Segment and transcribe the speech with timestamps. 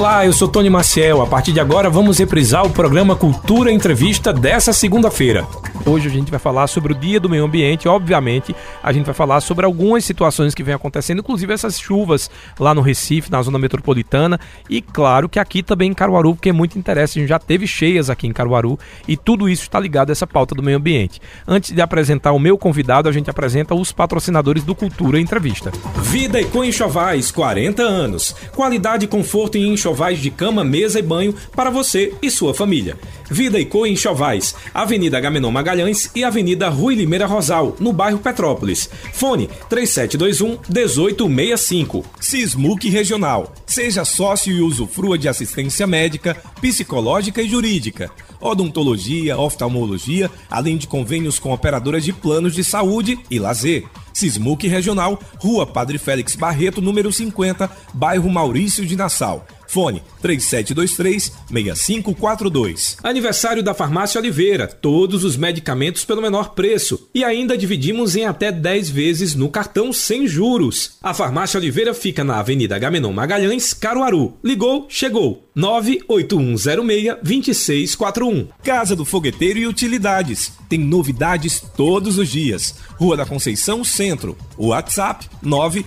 [0.00, 1.20] Olá, eu sou Tony Maciel.
[1.20, 5.46] A partir de agora vamos reprisar o programa Cultura Entrevista dessa segunda-feira.
[5.84, 7.86] Hoje a gente vai falar sobre o Dia do Meio Ambiente.
[7.86, 12.74] Obviamente, a gente vai falar sobre algumas situações que vêm acontecendo, inclusive essas chuvas lá
[12.74, 14.40] no Recife, na zona metropolitana.
[14.70, 17.18] E claro que aqui também em Caruaru, porque é muito interessa.
[17.18, 20.26] A gente já teve cheias aqui em Caruaru e tudo isso está ligado a essa
[20.26, 21.20] pauta do meio ambiente.
[21.46, 25.70] Antes de apresentar o meu convidado, a gente apresenta os patrocinadores do Cultura Entrevista.
[26.04, 28.34] Vida e Enxovais, 40 anos.
[28.52, 32.96] Qualidade e conforto em enxovais de cama, mesa e banho para você e sua família.
[33.30, 38.88] Vida e Co Enxovais, Avenida Gamenon Magalhães e Avenida Rui Limeira Rosal, no bairro Petrópolis.
[39.12, 42.04] Fone 3721 1865.
[42.20, 43.52] Sismuc Regional.
[43.66, 51.38] Seja sócio e usufrua de assistência médica, psicológica e jurídica odontologia, oftalmologia, além de convênios
[51.38, 53.84] com operadoras de planos de saúde e lazer.
[54.12, 59.46] Sismuc Regional, Rua Padre Félix Barreto, número 50, bairro Maurício de Nassau.
[59.70, 62.96] Fone 3723-6542.
[63.04, 64.66] Aniversário da Farmácia Oliveira.
[64.66, 67.08] Todos os medicamentos pelo menor preço.
[67.14, 70.98] E ainda dividimos em até 10 vezes no cartão sem juros.
[71.00, 74.36] A Farmácia Oliveira fica na Avenida Gamenon Magalhães, Caruaru.
[74.42, 75.48] Ligou, chegou.
[75.56, 78.48] 98106-2641.
[78.64, 80.50] Casa do Fogueteiro e Utilidades.
[80.68, 82.74] Tem novidades todos os dias.
[82.96, 84.36] Rua da Conceição Centro.
[84.58, 85.86] WhatsApp 9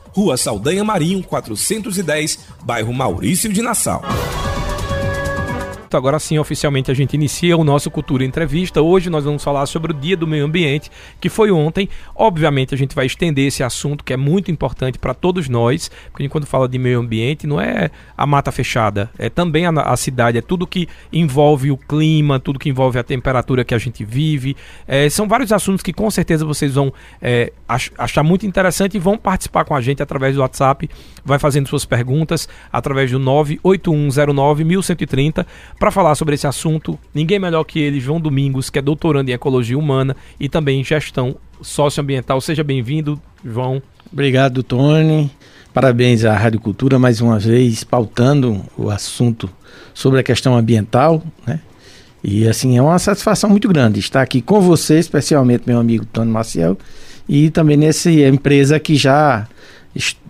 [0.13, 4.01] Rua Saldanha Marinho, 410, bairro Maurício de Nassau.
[5.97, 8.81] Agora sim, oficialmente a gente inicia o nosso Cultura Entrevista.
[8.81, 11.89] Hoje nós vamos falar sobre o Dia do Meio Ambiente, que foi ontem.
[12.15, 16.29] Obviamente a gente vai estender esse assunto que é muito importante para todos nós, porque
[16.29, 20.37] quando fala de meio ambiente não é a mata fechada, é também a, a, cidade,
[20.37, 24.55] é tudo que envolve o clima, tudo que envolve a temperatura que a gente vive.
[24.87, 27.51] É, são vários assuntos que com certeza vocês vão é,
[27.97, 30.89] achar muito interessante e vão participar com a gente através do WhatsApp,
[31.25, 35.45] vai fazendo suas perguntas através do 98109 1130
[35.81, 39.33] para falar sobre esse assunto, ninguém melhor que ele, João Domingos, que é doutorando em
[39.33, 42.39] Ecologia Humana e também em Gestão Socioambiental.
[42.39, 43.81] Seja bem-vindo, João.
[44.13, 45.31] Obrigado, Tony.
[45.73, 49.49] Parabéns à Rádio Cultura mais uma vez, pautando o assunto
[49.91, 51.59] sobre a questão ambiental, né?
[52.23, 56.29] E assim, é uma satisfação muito grande estar aqui com você, especialmente meu amigo Tony
[56.29, 56.77] Maciel,
[57.27, 59.47] e também nessa empresa que já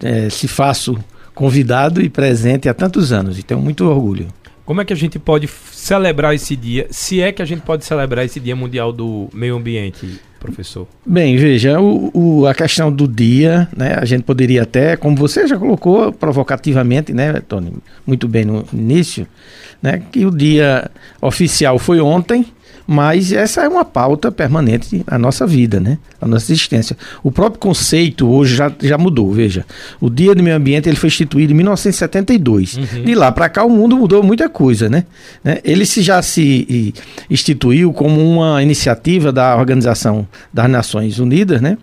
[0.02, 0.98] é, se faço
[1.36, 4.30] convidado e presente há tantos anos, e tenho muito orgulho.
[4.66, 6.88] Como é que a gente pode celebrar esse dia?
[6.90, 10.88] Se é que a gente pode celebrar esse Dia Mundial do Meio Ambiente, professor?
[11.06, 13.96] Bem, veja, o, o, a questão do dia, né?
[13.98, 17.74] A gente poderia até, como você já colocou provocativamente, né, Tony,
[18.06, 19.28] muito bem no início,
[19.82, 20.90] né, que o dia
[21.22, 22.46] oficial foi ontem,
[22.92, 25.98] mas essa é uma pauta permanente na nossa vida, né?
[26.20, 26.98] Na nossa existência.
[27.24, 29.66] O próprio conceito hoje já, já mudou, veja.
[30.02, 32.76] O Dia do Meio Ambiente ele foi instituído em 1972.
[32.76, 33.04] Uhum.
[33.06, 35.06] De lá para cá o mundo mudou muita coisa, né?
[35.42, 35.60] né?
[35.64, 36.94] Ele se já se
[37.30, 41.78] instituiu como uma iniciativa da Organização das Nações Unidas, né?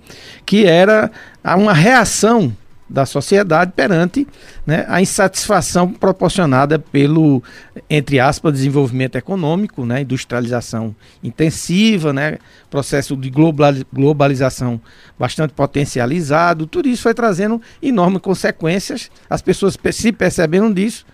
[0.44, 1.10] Que era
[1.42, 2.52] uma reação
[2.88, 4.26] da sociedade perante
[4.66, 7.42] né, a insatisfação proporcionada pelo,
[7.88, 12.38] entre aspas, desenvolvimento econômico, né, industrialização intensiva, né,
[12.70, 13.30] processo de
[13.92, 14.80] globalização
[15.18, 21.04] bastante potencializado, tudo isso foi trazendo enormes consequências, as pessoas se percebendo disso,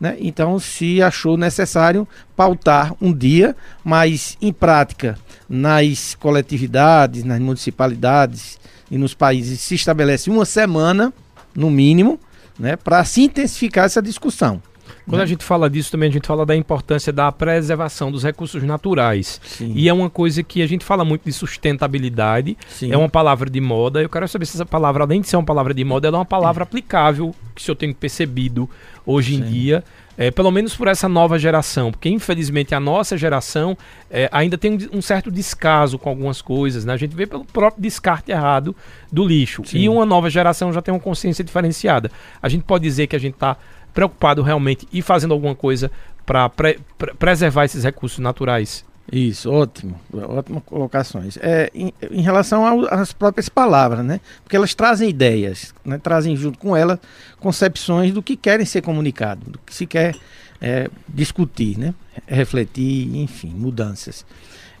[0.00, 2.06] né, então se achou necessário
[2.36, 5.18] pautar um dia, mas em prática,
[5.48, 8.58] nas coletividades, nas municipalidades
[8.90, 9.60] e nos países.
[9.60, 11.12] Se estabelece uma semana
[11.54, 12.18] no mínimo,
[12.58, 14.60] né, para se intensificar essa discussão.
[15.06, 15.24] Quando né?
[15.24, 19.40] a gente fala disso também, a gente fala da importância da preservação dos recursos naturais.
[19.44, 19.72] Sim.
[19.74, 22.90] E é uma coisa que a gente fala muito de sustentabilidade, Sim.
[22.90, 24.02] é uma palavra de moda.
[24.02, 26.20] Eu quero saber se essa palavra, além de ser uma palavra de moda, ela é
[26.20, 28.68] uma palavra aplicável, que o senhor tem percebido
[29.04, 29.42] hoje Sim.
[29.42, 29.84] em dia
[30.16, 33.76] é, pelo menos por essa nova geração, porque infelizmente a nossa geração
[34.10, 36.92] é, ainda tem um, um, certo descaso com algumas coisas, né?
[36.92, 38.74] A gente vê pelo próprio descarte errado
[39.10, 39.62] do lixo.
[39.64, 39.78] Sim.
[39.78, 42.10] E uma nova geração já tem uma consciência diferenciada.
[42.40, 43.56] A gente pode dizer que a gente está
[43.92, 45.90] preocupado realmente e fazendo alguma coisa
[46.24, 46.78] para pre
[47.18, 51.36] preservar esses recursos naturais Isso, ótimo, ótimas colocações.
[51.40, 54.20] É, em, em relação às próprias palavras, né?
[54.42, 55.98] Porque elas trazem ideias, né?
[55.98, 56.98] trazem junto com elas
[57.38, 60.16] concepções do que querem ser comunicado, do que se quer
[60.60, 61.94] é, discutir, né?
[62.26, 64.24] refletir, enfim, mudanças.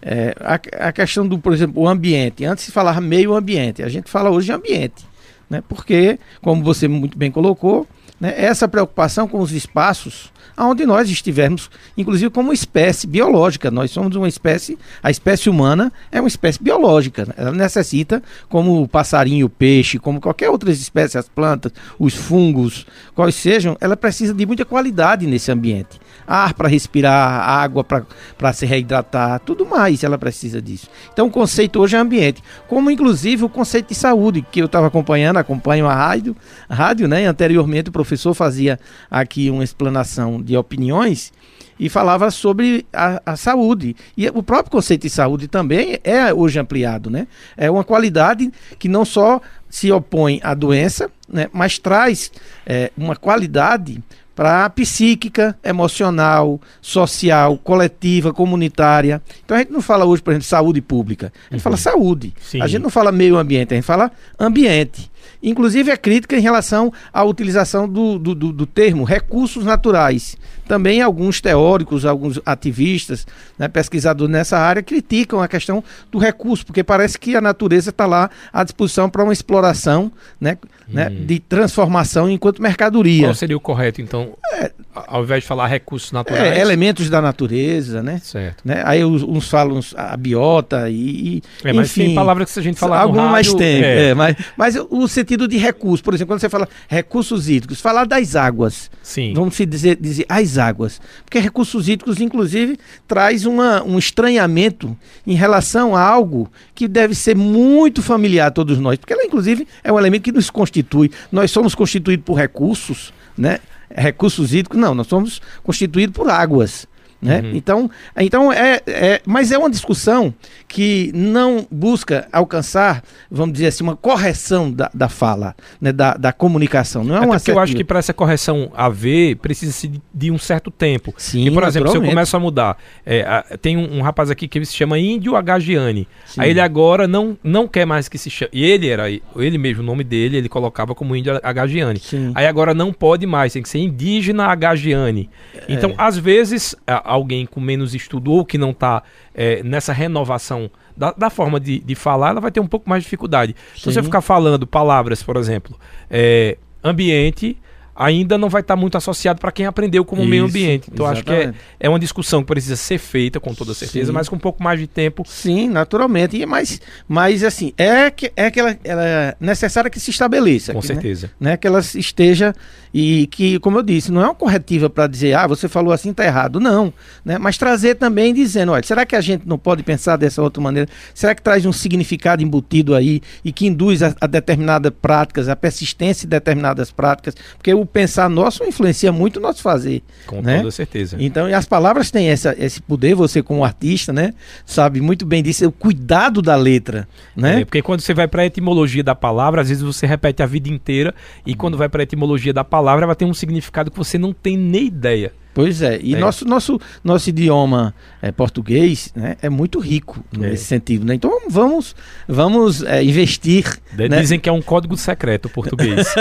[0.00, 2.44] É, a, a, questão do, por exemplo, o ambiente.
[2.44, 5.06] Antes se falava meio ambiente, a gente fala hoje ambiente,
[5.48, 5.62] né?
[5.68, 7.86] Porque, como você muito bem colocou,
[8.20, 13.70] né, essa preocupação com os espaços aonde nós estivermos, inclusive como espécie biológica.
[13.70, 17.24] Nós somos uma espécie, a espécie humana é uma espécie biológica.
[17.26, 17.34] Né?
[17.36, 22.86] Ela necessita, como o passarinho, o peixe, como qualquer outra espécie, as plantas, os fungos,
[23.14, 26.00] quais sejam, ela precisa de muita qualidade nesse ambiente.
[26.26, 30.88] Ar para respirar, água para se reidratar, tudo mais ela precisa disso.
[31.12, 34.86] Então o conceito hoje é ambiente, como inclusive o conceito de saúde, que eu estava
[34.86, 36.36] acompanhando, acompanho a rádio,
[36.68, 37.26] a rádio, né?
[37.26, 38.78] Anteriormente o professor fazia
[39.10, 41.32] aqui uma explanação de opiniões
[41.78, 43.96] e falava sobre a, a, saúde.
[44.16, 47.26] E o próprio conceito de saúde também é hoje ampliado, né?
[47.56, 51.48] É uma qualidade que não só se opõe à doença, né?
[51.52, 52.30] mas traz
[52.64, 54.00] é, uma qualidade
[54.34, 59.22] para psíquica, emocional, social, coletiva, comunitária.
[59.44, 61.32] Então a gente não fala hoje, por exemplo, saúde pública.
[61.50, 61.58] A gente uhum.
[61.60, 62.34] fala saúde.
[62.40, 62.60] Sim.
[62.60, 65.10] A gente não fala meio ambiente, a gente fala ambiente.
[65.44, 70.36] Inclusive é crítica em relação à utilização do, do, do, do termo recursos naturais.
[70.66, 73.26] Também alguns teóricos, alguns ativistas,
[73.58, 78.06] né, pesquisadores nessa área criticam a questão do recurso, porque parece que a natureza está
[78.06, 80.10] lá à disposição para uma exploração
[80.40, 80.56] né,
[80.88, 81.26] né, hum.
[81.26, 83.26] de transformação enquanto mercadoria.
[83.28, 84.36] Qual seria o correto, então?
[84.54, 86.56] É, ao invés de falar recursos naturais.
[86.56, 88.20] É, elementos da natureza, né?
[88.22, 88.62] Certo.
[88.64, 88.82] Né?
[88.86, 91.42] Aí uns, falam a biota e.
[91.64, 94.08] É, mas enfim, tem palavras que se a gente falar Algum mais tem, é.
[94.10, 94.14] é.
[94.14, 98.36] mas, mas o sentido de recurso, por exemplo, quando você fala recursos hídricos, falar das
[98.36, 98.90] águas.
[99.02, 99.32] Sim.
[99.34, 101.00] Vamos dizer, dizer as águas.
[101.24, 104.96] Porque recursos hídricos, inclusive, traz uma, um estranhamento
[105.26, 108.98] em relação a algo que deve ser muito familiar a todos nós.
[108.98, 111.10] Porque ela, inclusive, é um elemento que nos constitui.
[111.30, 113.58] Nós somos constituídos por recursos, né?
[113.94, 116.86] recursos hídricos, não, nós somos constituídos por águas.
[117.24, 117.40] Né?
[117.40, 117.50] Uhum.
[117.54, 120.34] Então, então é, é, mas é uma discussão
[120.68, 125.90] que não busca alcançar, vamos dizer assim, uma correção da, da fala, né?
[125.90, 127.02] da, da comunicação.
[127.02, 130.70] Não é Até uma eu acho que para essa correção haver, precisa-se de, um certo
[130.70, 131.14] tempo.
[131.16, 132.76] Sim, e, por exemplo, se eu começo a mudar,
[133.06, 136.06] é, a, tem um, um, rapaz aqui que se chama Índio Agagiani.
[136.36, 138.50] Aí ele agora não, não quer mais que se chame.
[138.52, 142.00] E ele era, ele mesmo, o nome dele, ele colocava como Índio Agagiani.
[142.00, 142.32] Sim.
[142.34, 145.30] Aí agora não pode mais, tem que ser indígena Agagiani.
[145.68, 145.94] Então, é.
[145.96, 146.76] às vezes.
[146.86, 149.02] A, alguém com menos estudo ou que não está
[149.34, 153.02] é, nessa renovação da, da forma de, de, falar, ela vai ter um pouco mais
[153.02, 153.56] de dificuldade.
[153.76, 155.78] Se você ficar falando palavras, por exemplo,
[156.10, 157.56] é, ambiente,
[157.94, 160.88] ainda não vai estar muito associado para quem aprendeu como Isso, meio ambiente.
[160.92, 164.12] Então acho que é, é uma discussão que precisa ser feita com toda certeza, Sim.
[164.12, 165.24] mas com um pouco mais de tempo.
[165.26, 166.36] Sim, naturalmente.
[166.36, 170.72] E mas, mas assim, é que é que ela, ela é necessária que se estabeleça.
[170.72, 171.30] Com aqui, certeza.
[171.38, 171.50] Né?
[171.50, 171.56] né?
[171.56, 172.54] Que ela esteja
[172.92, 176.10] e que, como eu disse, não é uma corretiva para dizer, ah, você falou assim,
[176.10, 176.60] está errado.
[176.60, 176.92] Não.
[177.24, 177.38] Né?
[177.38, 180.88] Mas trazer também dizendo, olha, será que a gente não pode pensar dessa outra maneira?
[181.12, 185.56] Será que traz um significado embutido aí e que induz a, a determinadas práticas, a
[185.56, 187.34] persistência de determinadas práticas?
[187.56, 190.02] Porque o pensar nosso influencia muito o nosso fazer.
[190.26, 190.58] Com né?
[190.58, 191.16] toda certeza.
[191.18, 194.32] Então, e as palavras têm essa, esse poder, você como artista, né?
[194.64, 197.60] Sabe muito bem disso, é o cuidado da letra, né?
[197.60, 200.46] É, porque quando você vai para a etimologia da palavra, às vezes você repete a
[200.46, 201.14] vida inteira
[201.46, 204.32] e quando vai para a etimologia da palavra, vai ter um significado que você não
[204.32, 205.32] tem nem ideia.
[205.54, 206.18] Pois é, e é.
[206.18, 210.38] Nosso, nosso, nosso idioma é, português né, é muito rico é.
[210.38, 211.06] nesse sentido.
[211.06, 211.14] Né?
[211.14, 211.94] Então vamos,
[212.26, 213.78] vamos é, investir.
[213.92, 214.20] De, né?
[214.20, 216.12] Dizem que é um código secreto português.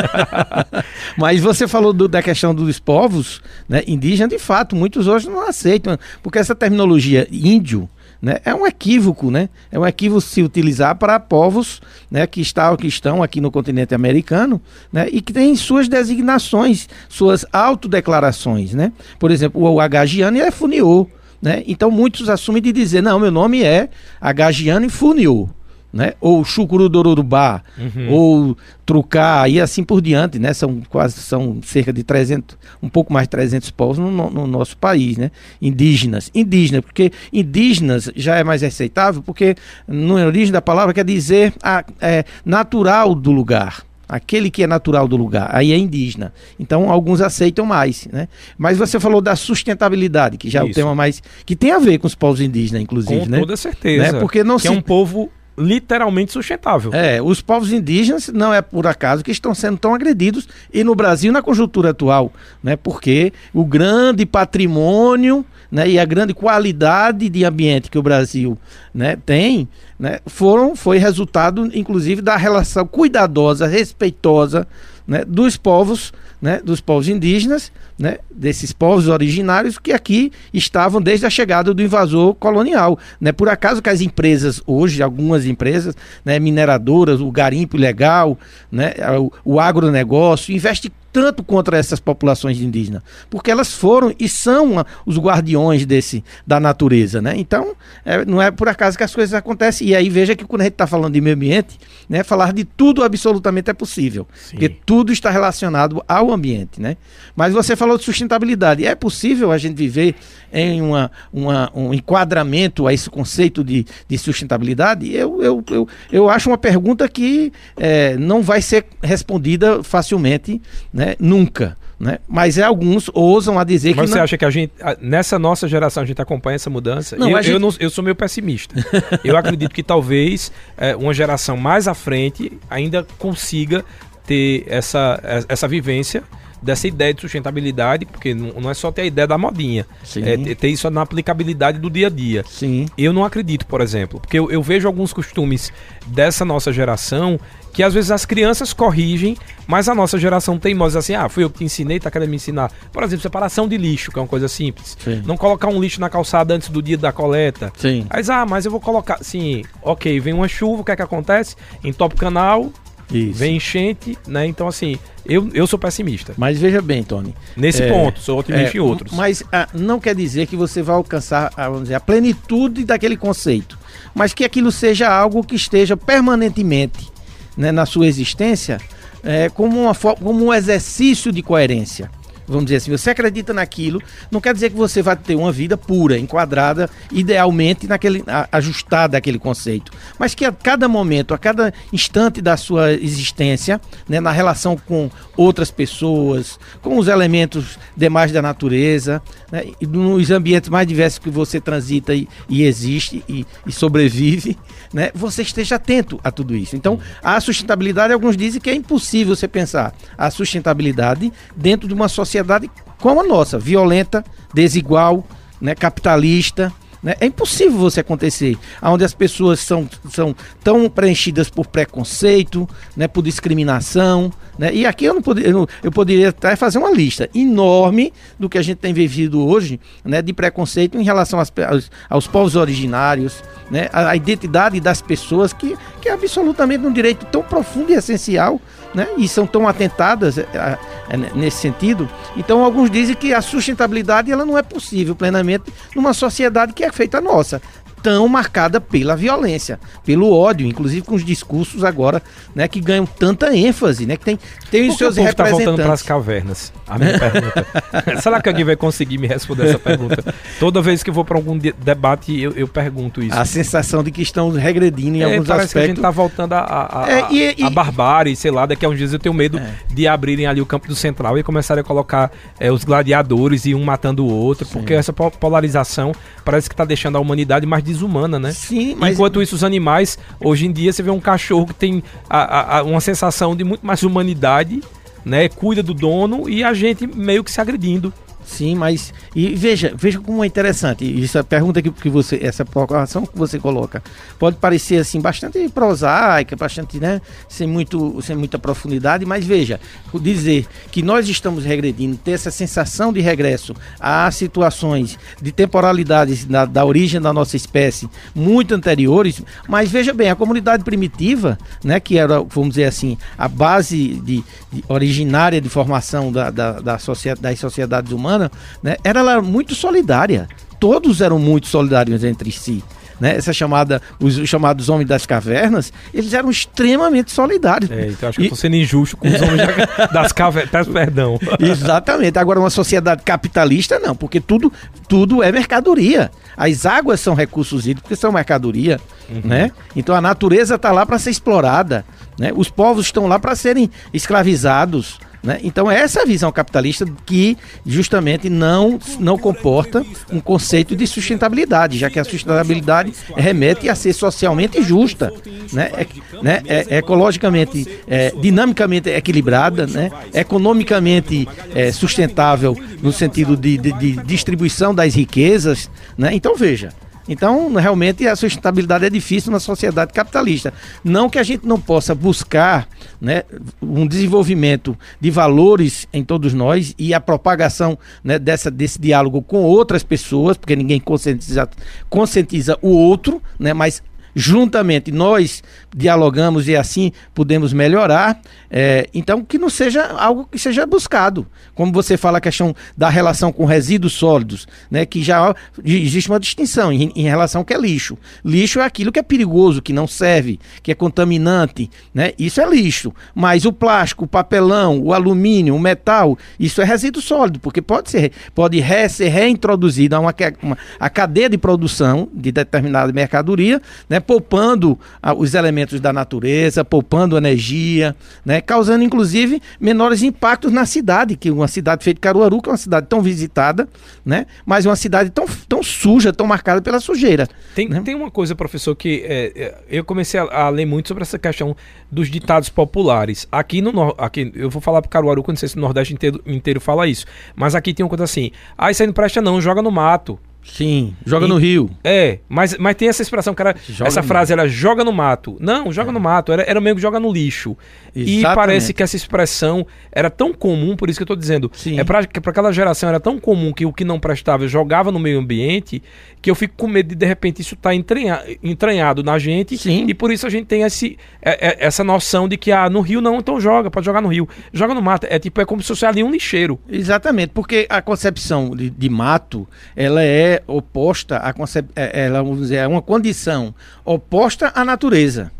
[1.17, 5.47] Mas você falou do, da questão dos povos né, indígenas, de fato, muitos hoje não
[5.47, 7.89] aceitam, porque essa terminologia índio
[8.23, 8.37] né?
[8.45, 9.49] É um equívoco, né?
[9.69, 13.93] É um equívoco se utilizar para povos né, que, está, que estão aqui no continente
[13.93, 14.61] americano
[14.93, 18.73] né, e que têm suas designações, suas autodeclarações.
[18.73, 18.93] Né?
[19.19, 21.05] Por exemplo, o Agagiano é Funiô.
[21.41, 21.63] Né?
[21.67, 23.89] Então muitos assumem de dizer, não, meu nome é
[24.21, 25.49] Agagiano e Funiô
[25.93, 26.13] né?
[26.19, 28.09] Ou Chucurudorubá, uhum.
[28.09, 30.51] ou Trucar e assim por diante, né?
[30.53, 34.75] São quase são cerca de 300, um pouco mais de 300 povos no, no nosso
[34.75, 35.29] país, né?
[35.61, 39.55] Indígenas, indígenas, porque indígenas já é mais aceitável, porque
[39.87, 45.07] no origem da palavra quer dizer a, é, natural do lugar, aquele que é natural
[45.07, 46.33] do lugar, aí é indígena.
[46.59, 48.27] Então alguns aceitam mais, né?
[48.57, 50.67] Mas você falou da sustentabilidade, que já Isso.
[50.67, 53.37] é o tema mais que tem a ver com os povos indígenas, inclusive, com né?
[53.37, 54.11] Com toda certeza.
[54.11, 54.19] Né?
[54.19, 54.75] Porque não que é se...
[54.75, 56.91] é um povo literalmente sustentável.
[56.93, 60.95] É, os povos indígenas não é por acaso que estão sendo tão agredidos e no
[60.95, 62.75] Brasil na conjuntura atual, né?
[62.75, 68.57] Porque o grande patrimônio, né, e a grande qualidade de ambiente que o Brasil,
[68.93, 69.67] né, tem,
[69.97, 74.67] né, foram foi resultado inclusive da relação cuidadosa, respeitosa,
[75.07, 81.25] né, dos povos, né, dos povos indígenas, né, desses povos originários que aqui estavam desde
[81.25, 82.97] a chegada do invasor colonial.
[83.19, 83.31] Né?
[83.31, 88.37] Por acaso que as empresas hoje, algumas empresas, né, mineradoras, o garimpo ilegal,
[88.71, 94.83] né, o, o agronegócio, investe tanto contra essas populações indígenas, porque elas foram e são
[95.05, 97.35] os guardiões desse da natureza, né?
[97.37, 99.87] Então, é, não é por acaso que as coisas acontecem.
[99.87, 101.79] E aí veja que quando a gente está falando de meio ambiente,
[102.09, 104.51] né, falar de tudo absolutamente é possível, Sim.
[104.51, 106.97] porque tudo está relacionado ao ambiente, né?
[107.35, 108.83] Mas você falou de sustentabilidade.
[108.83, 110.15] É possível a gente viver
[110.53, 115.13] em uma, uma um enquadramento a esse conceito de, de sustentabilidade?
[115.13, 120.61] Eu, eu, eu, eu acho uma pergunta que é, não vai ser respondida facilmente,
[120.93, 121.15] né?
[121.19, 121.75] Nunca.
[121.99, 122.19] Né?
[122.27, 124.01] Mas é, alguns ousam a dizer Mas que.
[124.01, 124.23] Mas você não...
[124.23, 127.15] acha que a gente, nessa nossa geração, a gente acompanha essa mudança?
[127.15, 127.51] Não, eu, gente...
[127.51, 128.75] eu, não, eu sou meio pessimista.
[129.23, 133.85] eu acredito que talvez é, uma geração mais à frente ainda consiga
[134.25, 136.23] ter essa, essa vivência
[136.63, 140.23] dessa ideia de sustentabilidade, porque não é só ter a ideia da modinha, Sim.
[140.23, 142.43] é ter isso na aplicabilidade do dia a dia.
[142.47, 142.87] Sim.
[142.97, 145.71] Eu não acredito, por exemplo, porque eu, eu vejo alguns costumes
[146.07, 147.39] dessa nossa geração
[147.73, 151.49] que às vezes as crianças corrigem, mas a nossa geração teimosa assim, ah, fui eu
[151.49, 152.71] que te ensinei, tá querendo me ensinar.
[152.91, 154.95] Por exemplo, separação de lixo, que é uma coisa simples.
[155.03, 155.23] Sim.
[155.25, 157.73] Não colocar um lixo na calçada antes do dia da coleta.
[157.75, 158.05] Sim.
[158.09, 161.01] Mas, ah, mas eu vou colocar, sim, ok, vem uma chuva, o que é que
[161.01, 161.55] acontece?
[161.83, 162.71] Entope o canal,
[163.17, 163.39] isso.
[163.39, 164.45] Vem enchente, né?
[164.45, 166.33] Então, assim, eu, eu sou pessimista.
[166.37, 167.33] Mas veja bem, Tony.
[167.55, 169.11] Nesse é, ponto, sou otimista é, em outros.
[169.13, 173.17] Mas ah, não quer dizer que você vai alcançar a, vamos dizer, a plenitude daquele
[173.17, 173.77] conceito.
[174.13, 177.11] Mas que aquilo seja algo que esteja permanentemente
[177.57, 178.79] né, na sua existência
[179.23, 182.11] é, como, uma, como um exercício de coerência
[182.47, 185.77] vamos dizer assim, você acredita naquilo, não quer dizer que você vai ter uma vida
[185.77, 192.41] pura, enquadrada, idealmente naquele ajustada àquele conceito, mas que a cada momento, a cada instante
[192.41, 199.21] da sua existência, né, na relação com outras pessoas, com os elementos demais da natureza,
[199.51, 204.57] né, nos ambientes mais diversos que você transita e, e existe e, e sobrevive,
[204.93, 206.75] né, você esteja atento a tudo isso.
[206.75, 212.09] Então, a sustentabilidade, alguns dizem que é impossível você pensar a sustentabilidade dentro de uma
[212.09, 214.23] sociedade sociedade como a nossa, violenta,
[214.53, 215.25] desigual,
[215.61, 216.71] né, capitalista.
[217.01, 217.15] Né?
[217.19, 223.21] É impossível você acontecer, onde as pessoas são, são tão preenchidas por preconceito, né, por
[223.21, 224.31] discriminação.
[224.57, 224.73] Né?
[224.73, 228.61] E aqui eu, não eu, eu poderia até fazer uma lista enorme do que a
[228.61, 233.89] gente tem vivido hoje né, de preconceito em relação às, aos, aos povos originários, né,
[233.91, 238.61] a, a identidade das pessoas, que, que é absolutamente um direito tão profundo e essencial
[238.93, 239.07] né?
[239.17, 242.09] e são tão atentadas é, é, nesse sentido.
[242.35, 246.91] Então, alguns dizem que a sustentabilidade ela não é possível plenamente numa sociedade que é
[246.91, 247.61] feita nossa
[248.03, 252.21] tão marcada pela violência, pelo ódio, inclusive com os discursos agora,
[252.53, 254.37] né, que ganham tanta ênfase, né, que tem
[254.69, 255.51] tem os seus o representantes.
[255.51, 256.73] Tá voltando para as cavernas.
[256.87, 257.65] A minha pergunta.
[258.21, 260.35] Será que alguém vai conseguir me responder essa pergunta?
[260.59, 263.37] Toda vez que eu vou para algum de debate eu, eu, pergunto isso.
[263.37, 265.73] A sensação de que estão regredindo em é, alguns parece aspectos.
[265.73, 268.65] que a gente está voltando a, a, a, é, e, e, a barbárie, sei lá,
[268.65, 269.73] daqui a uns dias eu tenho medo é.
[269.93, 273.73] de abrirem ali o campo do Central e começarem a colocar é, os gladiadores e
[273.73, 274.73] um matando o outro, Sim.
[274.73, 276.11] porque essa polarização
[276.43, 278.51] parece que está deixando a humanidade mais desumana, né?
[278.51, 279.13] Sim, mas...
[279.13, 282.83] Enquanto isso, os animais, hoje em dia, você vê um cachorro que tem a, a,
[282.83, 284.81] uma sensação de muito mais humanidade,
[285.23, 285.47] né?
[285.47, 288.13] Cuida do dono e a gente meio que se agredindo.
[288.45, 291.23] Sim, mas e veja, veja como é interessante.
[291.23, 294.03] Essa pergunta que, que você, essa proclamação que você coloca,
[294.37, 299.79] pode parecer assim bastante prosaica, bastante, né, sem muito, sem muita profundidade, mas veja,
[300.21, 306.65] dizer que nós estamos regredindo, ter essa sensação de regresso a situações de temporalidades da,
[306.65, 312.17] da origem da nossa espécie muito anteriores, mas veja bem, a comunidade primitiva, né, que
[312.17, 317.41] era, vamos dizer assim, a base de, de originária de formação da, da, da sociedade,
[317.41, 320.47] das sociedades humanas humana, né, era muito solidária.
[320.79, 322.83] Todos eram muito solidários entre si.
[323.19, 327.89] Né, essa chamada, os, os, chamados homens das cavernas, eles eram extremamente solidários.
[327.89, 328.47] É, então acho que e...
[328.47, 329.61] eu tô sendo injusto com os homens
[330.11, 331.39] das cavernas, perdão.
[331.59, 332.37] Exatamente.
[332.37, 334.73] Agora, uma sociedade capitalista, não, porque tudo,
[335.07, 336.31] tudo é mercadoria.
[336.57, 338.99] As águas são recursos hídricos, são mercadoria,
[339.29, 339.41] uhum.
[339.45, 339.71] né?
[339.95, 342.03] Então a natureza está lá para ser explorada,
[342.37, 342.51] né?
[342.53, 345.59] Os povos estão lá para serem escravizados, Né?
[345.61, 351.97] Então, essa é a visão capitalista que justamente não, não comporta um conceito de sustentabilidade,
[351.97, 355.33] já que a sustentabilidade remete a ser socialmente justa,
[355.73, 355.91] né?
[355.97, 356.07] É,
[356.41, 356.61] né?
[356.65, 360.09] É, ecologicamente, é, dinamicamente equilibrada, né?
[360.33, 365.89] economicamente é, sustentável no sentido de, de, de distribuição das riquezas.
[366.17, 366.33] Né?
[366.33, 366.93] Então, veja,
[367.27, 370.73] então, realmente, a sustentabilidade é difícil na sociedade capitalista.
[371.03, 372.87] Não que a gente não possa buscar
[373.19, 373.43] né,
[373.81, 379.63] um desenvolvimento de valores em todos nós e a propagação né, dessa, desse diálogo com
[379.63, 381.69] outras pessoas, porque ninguém conscientiza,
[382.09, 384.03] conscientiza o outro, né, mas
[384.35, 385.63] juntamente nós
[385.95, 388.39] dialogamos e assim podemos melhorar.
[388.69, 391.45] É, então, que não seja algo que seja buscado.
[391.75, 396.39] Como você fala a questão da relação com resíduos sólidos, né, que já existe uma
[396.39, 398.17] distinção em, em relação ao que é lixo.
[398.43, 402.33] Lixo é aquilo que é perigoso, que não serve, que é contaminante, né?
[402.37, 403.13] Isso é lixo.
[403.35, 408.09] Mas o plástico, o papelão, o alumínio, o metal, isso é resíduo sólido, porque pode
[408.09, 413.81] ser, pode re, ser reintroduzido a uma, uma a cadeia de produção de determinada mercadoria,
[414.09, 414.19] né?
[414.25, 418.15] Poupando ah, os elementos da natureza, poupando energia,
[418.45, 422.71] né, causando inclusive menores impactos na cidade, que uma cidade feita de Caruaru, que é
[422.71, 423.87] uma cidade tão visitada,
[424.25, 427.47] né, mas uma cidade tão, tão suja, tão marcada pela sujeira.
[427.75, 428.01] Tem, né?
[428.03, 431.37] tem uma coisa, professor, que é, é eu comecei a, a, ler muito sobre essa
[431.37, 431.75] questão
[432.11, 433.47] dos ditados populares.
[433.51, 436.79] Aqui no aqui eu vou falar para Caruaru, não sei se o Nordeste inteiro, inteiro
[436.79, 437.25] fala isso,
[437.55, 440.39] mas aqui tem uma coisa assim: ah, isso aí não presta não, joga no mato.
[440.63, 441.89] Sim, joga e, no rio.
[442.03, 443.75] É, mas, mas tem essa expressão, cara.
[443.87, 445.57] Joga essa frase era joga no mato.
[445.59, 446.13] Não, joga é.
[446.13, 446.51] no mato.
[446.51, 447.77] Era, era mesmo joga no lixo.
[448.15, 448.39] Exatamente.
[448.39, 451.71] E parece que essa expressão era tão comum, por isso que eu tô dizendo.
[451.73, 451.99] Sim.
[451.99, 455.11] É pra, que para aquela geração era tão comum que o que não prestava jogava
[455.11, 456.01] no meio ambiente
[456.43, 459.77] que eu fico com medo de de repente isso tá entranha, entranhado na gente.
[459.77, 460.05] Sim.
[460.09, 462.99] E por isso a gente tem esse, é, é, essa noção de que ah, no
[462.99, 464.47] rio não, então joga, pode jogar no rio.
[464.73, 465.25] Joga no mato.
[465.29, 466.77] É tipo, é como se fosse ali um lixeiro.
[466.89, 469.65] Exatamente, porque a concepção de, de mato,
[469.95, 471.89] ela é oposta a concep...
[471.95, 473.73] É, ela vamos dizer, é uma condição
[474.05, 475.51] oposta à natureza.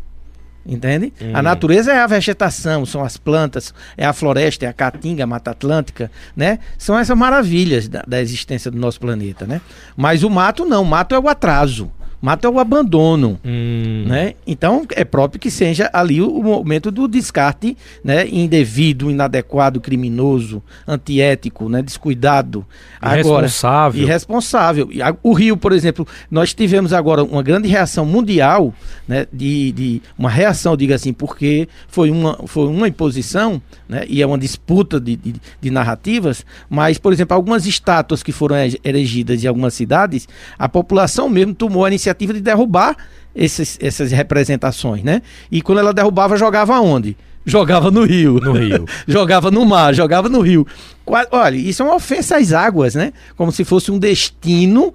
[0.66, 1.12] Entende?
[1.34, 5.26] A natureza é a vegetação, são as plantas, é a floresta, é a caatinga, a
[5.26, 6.58] mata atlântica, né?
[6.78, 9.60] São essas maravilhas da, da existência do nosso planeta, né?
[9.94, 11.90] Mas o mato não, o mato é o atraso.
[12.24, 14.04] Mata o abandono, hum.
[14.06, 14.32] né?
[14.46, 18.26] Então é próprio que seja ali o momento do descarte, né?
[18.26, 21.82] Indevido, inadequado, criminoso, antiético, né?
[21.82, 22.64] Descuidado,
[23.02, 23.76] irresponsável.
[23.76, 24.88] Agora, irresponsável.
[25.22, 28.72] O Rio, por exemplo, nós tivemos agora uma grande reação mundial,
[29.06, 29.26] né?
[29.30, 34.06] De, de uma reação, diga assim, porque foi uma, foi uma imposição, né?
[34.08, 36.42] E é uma disputa de, de, de narrativas.
[36.70, 40.26] Mas, por exemplo, algumas estátuas que foram erigidas em algumas cidades,
[40.58, 42.96] a população mesmo tomou a iniciativa de derrubar
[43.34, 45.22] esses, essas representações, né?
[45.50, 47.16] E quando ela derrubava, jogava onde?
[47.44, 48.40] Jogava no rio.
[48.40, 48.86] No rio.
[49.06, 50.66] jogava no mar, jogava no rio.
[51.06, 53.12] Olha, isso é uma ofensa às águas, né?
[53.36, 54.94] Como se fosse um destino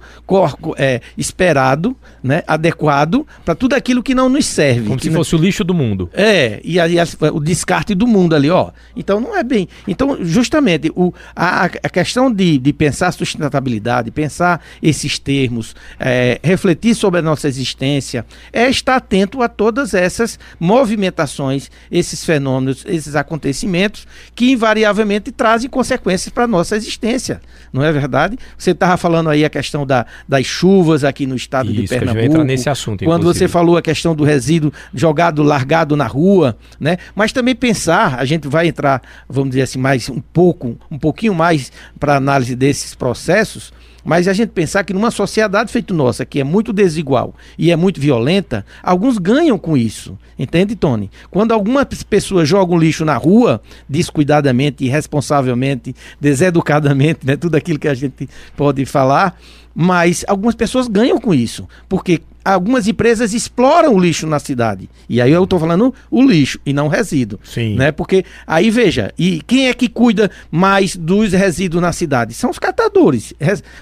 [0.76, 2.42] é, esperado, né?
[2.48, 4.88] adequado para tudo aquilo que não nos serve.
[4.88, 5.16] Como se não...
[5.16, 6.10] fosse o lixo do mundo.
[6.12, 6.96] É, e aí
[7.32, 8.70] o descarte do mundo ali, ó.
[8.96, 9.68] Então não é bem.
[9.86, 16.96] Então, justamente, o, a, a questão de, de pensar sustentabilidade, pensar esses termos, é, refletir
[16.96, 24.08] sobre a nossa existência, é estar atento a todas essas movimentações, esses fenômenos, esses acontecimentos
[24.34, 27.40] que invariavelmente trazem consequências consequências para a nossa existência,
[27.72, 28.36] não é verdade?
[28.56, 32.24] Você estava falando aí a questão da, das chuvas aqui no estado Isso, de Pernambuco.
[32.24, 33.46] Entrar nesse assunto, Quando inclusive.
[33.46, 36.96] você falou a questão do resíduo jogado, largado na rua, né?
[37.14, 41.34] Mas também pensar, a gente vai entrar, vamos dizer assim, mais um pouco, um pouquinho
[41.34, 43.72] mais para análise desses processos,
[44.04, 47.76] mas a gente pensar que numa sociedade feita nossa, que é muito desigual e é
[47.76, 50.18] muito violenta, alguns ganham com isso.
[50.38, 51.10] Entende, Tony?
[51.30, 57.94] Quando algumas pessoas jogam lixo na rua, descuidadamente, irresponsavelmente, deseducadamente, né, tudo aquilo que a
[57.94, 59.38] gente pode falar,
[59.74, 64.88] mas algumas pessoas ganham com isso, porque algumas empresas exploram o lixo na cidade.
[65.08, 67.38] E aí eu estou falando o lixo e não o resíduo.
[67.44, 67.76] Sim.
[67.76, 67.92] Né?
[67.92, 72.34] Porque aí veja, e quem é que cuida mais dos resíduos na cidade?
[72.34, 73.34] São os catadores.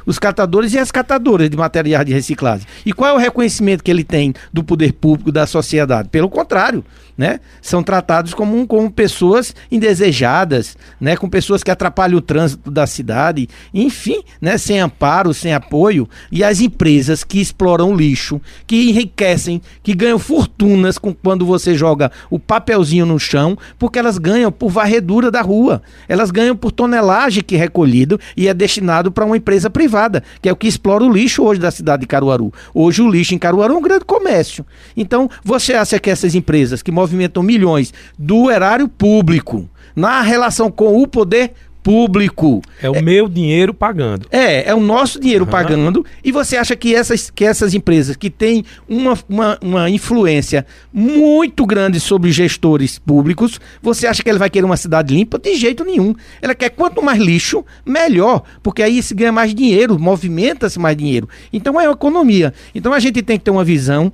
[0.06, 2.66] Os catadores e as catadoras de materiais de reciclagem.
[2.84, 6.08] E qual é o reconhecimento que ele tem do poder público, da sociedade?
[6.08, 6.84] Pelo contrário,
[7.16, 7.40] né?
[7.60, 11.16] São tratados como, como pessoas indesejadas, né?
[11.16, 14.56] Com pessoas que atrapalham o trânsito da cidade, enfim, né?
[14.56, 16.08] Sem amparo, sem apoio.
[16.30, 21.74] E as empresas que exploram o lixo, que enriquecem, que ganham fortunas com quando você
[21.74, 25.82] joga o papelzinho no chão, porque elas ganham por varredura da rua.
[26.08, 30.48] Elas ganham por tonelagem que é recolhido e é destinado para uma empresa privada, que
[30.48, 32.52] é o que explora o lixo hoje da cidade de Caruaru.
[32.74, 34.64] Hoje o lixo em Caruaru é um grande comércio.
[34.96, 41.02] Então, você acha que essas empresas que movimentam milhões do erário público na relação com
[41.02, 41.52] o poder
[41.88, 42.61] público.
[42.83, 44.29] É o é, meu dinheiro pagando.
[44.31, 45.51] É, é o nosso dinheiro uhum.
[45.51, 46.05] pagando.
[46.22, 51.64] E você acha que essas, que essas empresas que têm uma, uma, uma, influência muito
[51.64, 55.38] grande sobre gestores públicos, você acha que ele vai querer uma cidade limpa?
[55.38, 56.14] De jeito nenhum.
[56.42, 58.42] Ela quer quanto mais lixo, melhor.
[58.62, 61.27] Porque aí se ganha mais dinheiro, movimenta-se mais dinheiro.
[61.51, 62.53] Então é economia.
[62.74, 64.12] Então a gente tem que ter uma visão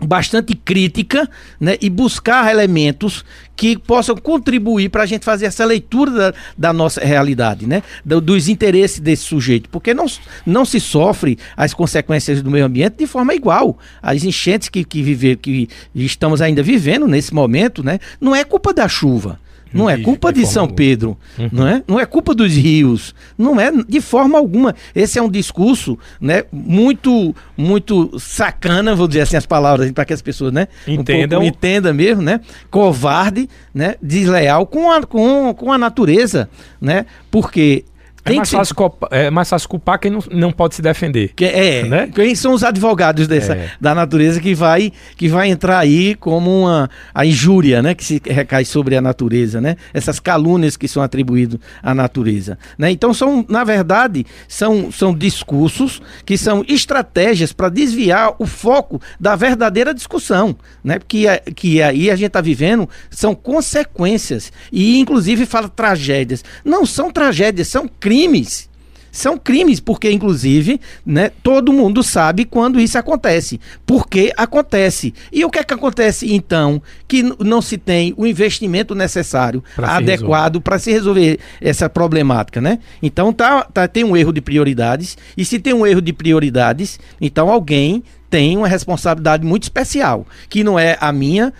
[0.00, 1.28] bastante crítica
[1.60, 3.24] né, e buscar elementos
[3.56, 8.20] que possam contribuir para a gente fazer essa leitura da, da nossa realidade, né, do,
[8.20, 10.06] dos interesses desse sujeito, porque não,
[10.46, 13.78] não se sofre as consequências do meio ambiente de forma igual.
[14.00, 18.72] As enchentes que, que, viver, que estamos ainda vivendo nesse momento né, não é culpa
[18.72, 19.40] da chuva.
[19.72, 21.48] Não é culpa de São Pedro, uhum.
[21.52, 21.82] não é?
[21.86, 24.74] Não é culpa dos rios, não é de forma alguma.
[24.94, 30.12] Esse é um discurso, né, muito muito sacana, vou dizer assim as palavras para que
[30.12, 32.40] as pessoas, né, entendam, um entenda mesmo, né?
[32.70, 36.48] Covarde, né, desleal com a, com, com a natureza,
[36.80, 37.06] né?
[37.30, 37.84] Porque
[38.24, 41.32] é mais, fácil culpar, é mais fácil culpar quem não, não pode se defender.
[41.34, 42.10] Que, é, né?
[42.14, 43.70] quem são os advogados dessa, é.
[43.80, 47.94] da natureza que vai, que vai entrar aí como uma a injúria, né?
[47.94, 49.76] Que se recai sobre a natureza, né?
[49.94, 52.58] Essas calúnias que são atribuídas à natureza.
[52.76, 52.90] Né?
[52.90, 59.36] Então são, na verdade, são, são discursos que são estratégias para desviar o foco da
[59.36, 60.98] verdadeira discussão, né?
[61.06, 66.44] Que, que aí a gente está vivendo são consequências e inclusive fala tragédias.
[66.64, 68.68] Não são tragédias, são crimes crimes.
[69.10, 73.60] São crimes, porque, inclusive, né, todo mundo sabe quando isso acontece.
[73.84, 75.12] Porque acontece.
[75.32, 79.96] E o que é que acontece, então, que não se tem o investimento necessário, pra
[79.96, 82.78] adequado, para se resolver essa problemática, né?
[83.02, 85.18] Então, tá, tá, tem um erro de prioridades.
[85.36, 90.62] E se tem um erro de prioridades, então alguém tem uma responsabilidade muito especial, que
[90.62, 91.52] não é a minha,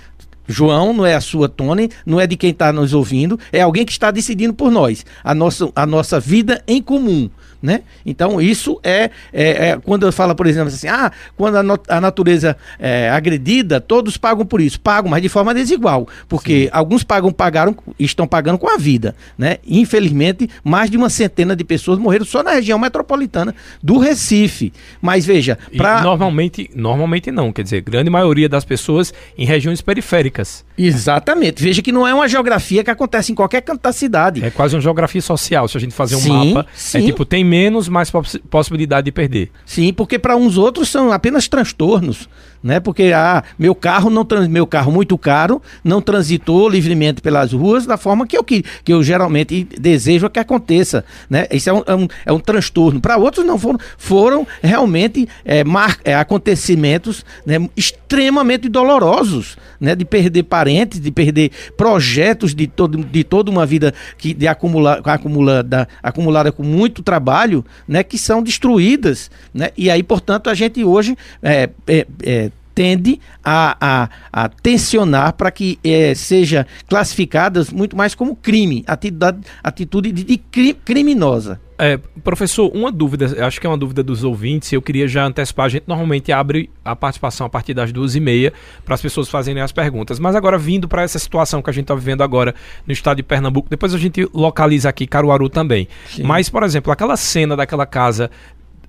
[0.49, 3.85] João, não é a sua Tony, não é de quem está nos ouvindo, é alguém
[3.85, 7.29] que está decidindo por nós, a nossa, a nossa vida em comum.
[7.61, 7.83] Né?
[8.07, 12.01] Então, isso é, é, é, quando eu falo, por exemplo, assim, ah, quando a, a
[12.01, 14.81] natureza é agredida, todos pagam por isso.
[14.81, 16.09] Pagam, mas de forma desigual.
[16.29, 16.71] Porque Sim.
[16.73, 19.15] alguns pagam, pagaram, estão pagando com a vida.
[19.37, 19.59] Né?
[19.67, 24.73] Infelizmente, mais de uma centena de pessoas morreram só na região metropolitana do Recife.
[25.03, 26.01] Mas veja, pra...
[26.01, 30.65] normalmente, normalmente não, quer dizer, grande maioria das pessoas em regiões periféricas.
[30.77, 31.63] Exatamente.
[31.63, 34.45] Veja que não é uma geografia que acontece em qualquer canto da cidade.
[34.45, 35.67] É quase uma geografia social.
[35.67, 36.99] Se a gente fazer um sim, mapa, é sim.
[36.99, 39.51] é tipo, tem menos, mais poss possibilidade de perder.
[39.65, 42.29] Sim, porque para uns outros são apenas transtornos
[42.63, 42.81] né?
[42.81, 47.97] Porque ah, meu carro não meu carro muito caro não transitou livremente pelas ruas da
[47.97, 51.47] forma que eu que, que eu geralmente desejo que aconteça, né?
[51.51, 53.01] Isso é um, é um, é um transtorno.
[53.01, 59.95] Para outros não foram foram realmente é, mar, é, acontecimentos né, extremamente dolorosos, né?
[59.95, 65.01] De perder parentes, de perder projetos de todo de toda uma vida que de acumular
[65.05, 68.03] acumulada acumulada com muito trabalho, né?
[68.03, 69.71] Que são destruídas, né?
[69.77, 74.09] E aí portanto a gente hoje é, é, é tende a, a,
[74.45, 80.39] a tensionar para que é, seja classificadas muito mais como crime, atitude, atitude de, de
[80.85, 81.61] criminosa.
[81.77, 85.67] É, professor, uma dúvida, acho que é uma dúvida dos ouvintes, eu queria já antecipar,
[85.67, 88.53] a gente normalmente abre a participação a partir das duas e meia
[88.85, 91.85] para as pessoas fazerem as perguntas, mas agora vindo para essa situação que a gente
[91.85, 92.53] está vivendo agora
[92.85, 96.25] no estado de Pernambuco, depois a gente localiza aqui Caruaru também, Sim.
[96.25, 98.29] mas, por exemplo, aquela cena daquela casa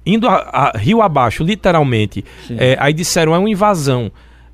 [0.05, 2.23] indo a, a, rio abaixo, literalmente.
[2.51, 4.11] É, aí disseram, é uma invasão.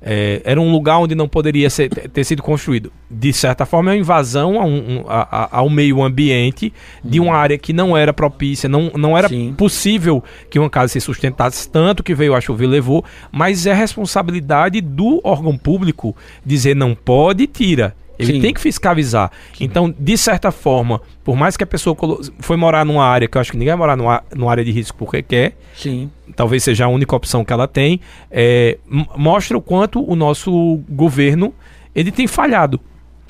[0.08, 2.92] É, era um lugar onde não poderia ser, ter sido construído.
[3.10, 7.58] De certa forma, é uma invasão a um, a, ao meio ambiente de uma área
[7.58, 9.54] que não era propícia, não, não era Sim.
[9.56, 13.72] possível que uma casa se sustentasse tanto que veio a chover e levou, mas é
[13.72, 17.96] responsabilidade do órgão público dizer não pode, tira.
[18.18, 18.40] Ele Sim.
[18.40, 19.30] tem que fiscalizar.
[19.56, 19.64] Sim.
[19.64, 21.96] Então, de certa forma, por mais que a pessoa
[22.40, 24.70] foi morar numa área que eu acho que ninguém vai morar numa, numa área de
[24.70, 26.10] risco porque quer, Sim.
[26.34, 28.00] talvez seja a única opção que ela tem,
[28.30, 28.78] é,
[29.16, 31.54] mostra o quanto o nosso governo
[31.94, 32.80] ele tem falhado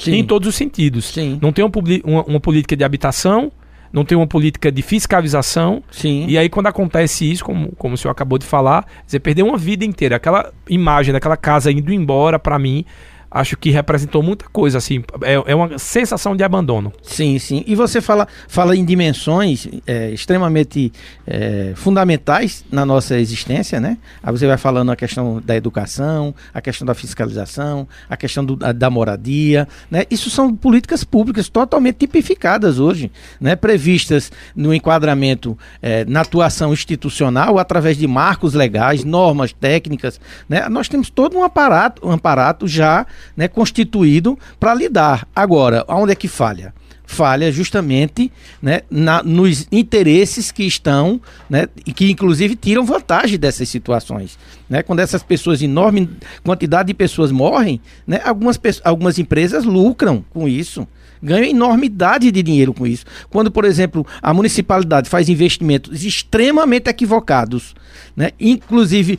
[0.06, 1.14] em todos os sentidos.
[1.40, 1.72] Não tem uma,
[2.04, 3.50] uma, uma política de habitação,
[3.92, 5.82] não tem uma política de fiscalização.
[5.90, 6.26] Sim.
[6.28, 9.56] E aí, quando acontece isso, como, como o senhor acabou de falar, você perdeu uma
[9.56, 10.16] vida inteira.
[10.16, 12.84] Aquela imagem daquela casa indo embora, para mim,
[13.30, 16.92] acho que representou muita coisa, assim, é, é uma sensação de abandono.
[17.02, 17.64] Sim, sim.
[17.66, 20.92] E você fala, fala em dimensões é, extremamente
[21.26, 23.98] é, fundamentais na nossa existência, né?
[24.22, 28.58] Aí você vai falando a questão da educação, a questão da fiscalização, a questão do,
[28.64, 30.04] a, da moradia, né?
[30.10, 33.10] Isso são políticas públicas totalmente tipificadas hoje,
[33.40, 33.56] né?
[33.56, 40.68] Previstas no enquadramento, é, na atuação institucional, através de marcos legais, normas técnicas, né?
[40.68, 43.06] Nós temos todo um aparato, um aparato já
[43.36, 45.26] né, constituído para lidar.
[45.34, 46.74] Agora, aonde é que falha?
[47.06, 53.68] falha justamente né, na, nos interesses que estão, né, e que inclusive tiram vantagem dessas
[53.68, 54.36] situações.
[54.68, 54.82] Né?
[54.82, 56.10] Quando essas pessoas, enorme
[56.42, 60.86] quantidade de pessoas morrem, né, algumas, algumas empresas lucram com isso
[61.22, 63.04] ganham enormidade de dinheiro com isso.
[63.30, 67.74] Quando, por exemplo, a municipalidade faz investimentos extremamente equivocados,
[68.14, 68.32] né?
[68.38, 69.18] inclusive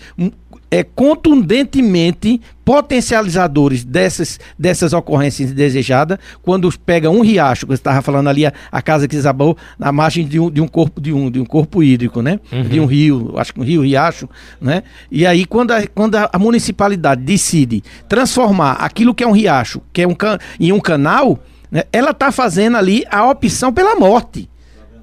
[0.69, 8.27] é, contundentemente potencializadores dessas, dessas ocorrências indesejadas, quando pega um riacho, que você estava falando
[8.27, 11.31] ali, a, a, casa que desabou na margem de um, de um corpo de um,
[11.31, 12.41] de um corpo hídrico, né?
[12.51, 12.63] Uhum.
[12.63, 14.27] De um rio, acho que um rio, riacho,
[14.59, 14.83] né?
[15.09, 20.01] E aí quando a, quando a, municipalidade decide transformar aquilo que é um riacho, que
[20.01, 21.39] é um can, em um canal,
[21.71, 21.85] né?
[21.93, 24.49] ela está fazendo ali a opção pela morte.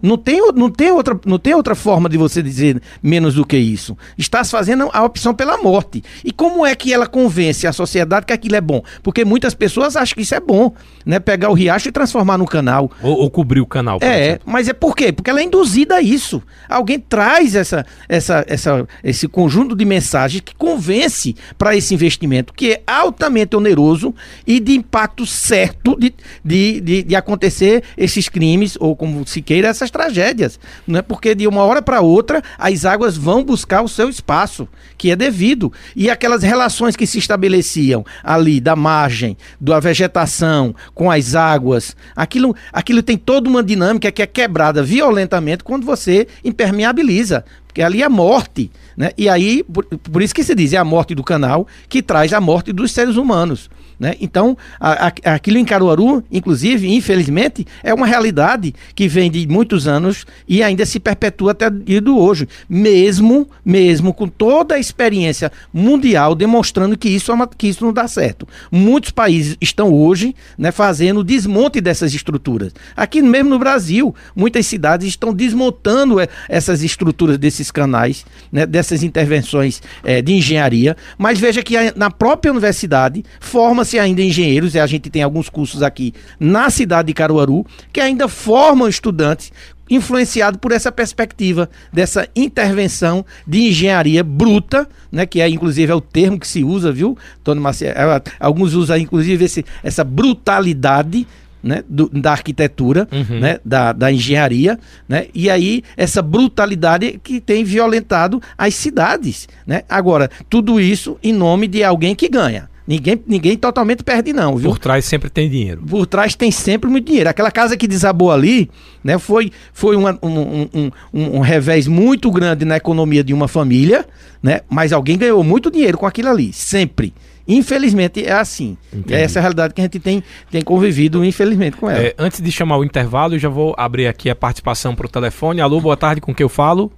[0.05, 3.57] Não tem, não, tem outra, não tem outra forma de você dizer menos do que
[3.57, 3.97] isso.
[4.19, 6.05] Está fazendo a opção pela morte.
[6.23, 8.83] E como é que ela convence a sociedade que aquilo é bom?
[9.03, 10.75] Porque muitas pessoas acham que isso é bom,
[11.07, 11.19] né?
[11.19, 12.91] Pegar o riacho e transformar no canal.
[13.03, 13.99] Ou, ou cobrir o canal.
[14.03, 14.43] É, exemplo.
[14.45, 15.11] mas é por quê?
[15.11, 16.43] Porque ela é induzida a isso.
[16.69, 22.73] Alguém traz essa, essa, essa, esse conjunto de mensagens que convence para esse investimento, que
[22.73, 24.15] é altamente oneroso
[24.47, 26.13] e de impacto certo de,
[26.45, 31.37] de, de, de acontecer esses crimes, ou como se queira, essas tragédias, não é porque
[31.37, 34.67] de uma hora para outra as águas vão buscar o seu espaço,
[34.99, 41.09] que é devido, e aquelas relações que se estabeleciam ali da margem, da vegetação com
[41.09, 47.45] as águas, aquilo, aquilo tem toda uma dinâmica que é quebrada violentamente quando você impermeabiliza,
[47.69, 49.11] porque ali é morte, né?
[49.17, 52.33] E aí, por, por isso que se diz, é a morte do canal que traz
[52.33, 53.69] a morte dos seres humanos.
[53.99, 54.17] Né?
[54.21, 59.87] Então, a, a, aquilo em Caruaru, inclusive, infelizmente, é uma realidade que vem de muitos
[59.87, 66.35] anos e ainda se perpetua até do hoje, mesmo, mesmo com toda a experiência mundial
[66.35, 68.49] demonstrando que isso, é uma, que isso não dá certo.
[68.71, 72.73] Muitos países estão hoje né, fazendo o desmonte dessas estruturas.
[72.97, 78.67] Aqui mesmo no Brasil, muitas cidades estão desmontando é, essas estruturas desses canais, né,
[79.03, 84.75] intervenções é, de engenharia, mas veja que a, na própria universidade forma forma-se ainda engenheiros,
[84.75, 89.51] e a gente tem alguns cursos aqui na cidade de Caruaru, que ainda formam estudantes
[89.91, 96.01] influenciado por essa perspectiva dessa intervenção de engenharia bruta, né, que é inclusive é o
[96.01, 97.93] termo que se usa, viu, Tony Maciel?
[97.93, 101.27] É, alguns usam inclusive esse, essa brutalidade
[101.65, 103.41] né, do, da arquitetura, uhum.
[103.41, 109.83] né, da, da engenharia, né, e aí essa brutalidade que tem violentado as cidades, né?
[109.89, 112.69] Agora, tudo isso em nome de alguém que ganha.
[112.87, 114.71] Ninguém, ninguém totalmente perde, não, viu?
[114.71, 115.83] Por trás sempre tem dinheiro.
[115.89, 117.31] Por trás tem sempre muito dinheiro.
[117.31, 118.71] Aquela casa que desabou ali,
[119.03, 123.49] né, foi, foi uma, um, um, um, um, revés muito grande na economia de uma
[123.49, 124.05] família,
[124.43, 124.61] né?
[124.69, 127.15] Mas alguém ganhou muito dinheiro com aquilo ali, sempre.
[127.47, 128.77] Infelizmente é assim.
[128.93, 129.15] Entendi.
[129.15, 132.03] É essa a realidade que a gente tem, tem convivido, infelizmente, com ela.
[132.03, 135.09] É, antes de chamar o intervalo, eu já vou abrir aqui a participação para o
[135.11, 135.61] telefone.
[135.61, 136.91] Alô, boa tarde, com quem eu falo?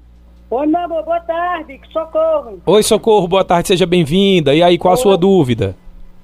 [0.48, 2.60] Oi, meu amor, boa tarde, socorro.
[2.64, 4.54] Oi, socorro, boa tarde, seja bem-vinda.
[4.54, 5.74] E aí, qual a sua dúvida?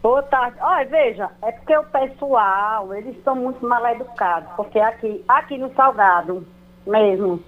[0.00, 0.56] Boa tarde.
[0.60, 5.72] Olha, veja, é porque o pessoal, eles são muito mal educados, porque aqui, aqui no
[5.74, 6.46] Salgado
[6.86, 7.40] mesmo,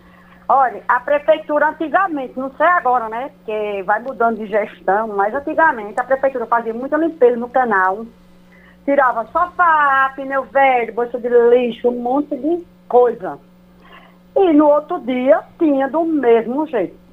[0.49, 6.01] olha, a prefeitura antigamente, não sei agora, né, porque vai mudando de gestão, mas antigamente
[6.01, 8.05] a prefeitura fazia muita limpeza no canal,
[8.85, 13.39] tirava sofá, pneu velho, bolsa de lixo, um monte de coisa.
[14.37, 17.05] E no outro dia tinha do mesmo jeito.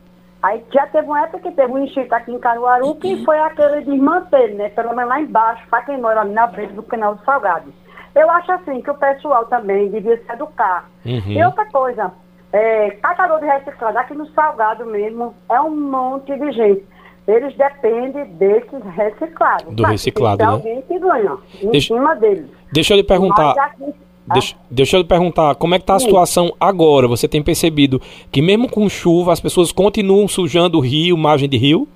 [0.41, 3.24] Aí já teve uma época que teve um enchente aqui em Caruaru, que uhum.
[3.24, 4.70] foi aquele desmantelo, né?
[4.70, 7.72] Pelo menos lá embaixo, para quem mora ali na beira do canal do Salgado.
[8.15, 10.89] Eu acho assim que o pessoal também devia se educar.
[11.06, 11.32] Uhum.
[11.32, 12.12] E outra coisa,
[12.54, 16.84] é, catador de reciclado, aqui no Salgado mesmo, é um monte de gente.
[17.28, 19.72] Eles dependem desse reciclado.
[19.72, 20.50] Do reciclado, né?
[20.50, 22.46] alguém que ganha em deixa, cima deles.
[22.74, 23.52] Deixa eu lhe perguntar.
[23.52, 23.94] Aqui,
[24.34, 27.08] Deixa, deixa eu lhe perguntar, como é que está a situação agora?
[27.08, 28.00] Você tem percebido
[28.32, 31.88] que mesmo com chuva as pessoas continuam sujando o rio, margem de rio?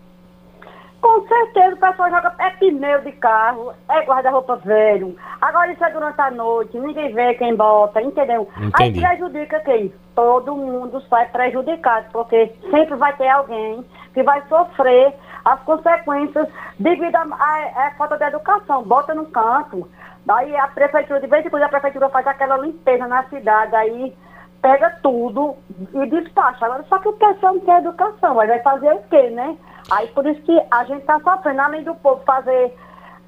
[1.06, 5.16] Com certeza o pessoal joga é pneu de carro, é guarda-roupa velho.
[5.40, 8.50] Agora isso é durante a noite, ninguém vê quem bota, entendeu?
[8.58, 9.06] Entendi.
[9.06, 9.94] Aí prejudica quem?
[10.16, 15.14] Todo mundo sai prejudicado, porque sempre vai ter alguém que vai sofrer
[15.46, 16.48] as consequências
[16.80, 18.82] devido à falta de educação.
[18.82, 19.88] Bota no canto.
[20.26, 24.12] Daí a prefeitura, de vez em quando a prefeitura faz aquela limpeza na cidade, aí
[24.60, 25.56] pega tudo
[25.94, 26.66] e despacha.
[26.66, 29.56] Agora, só que o pessoal não tem educação, mas vai fazer o quê, né?
[29.92, 32.74] Aí por isso que a gente está sofrendo, além do povo fazer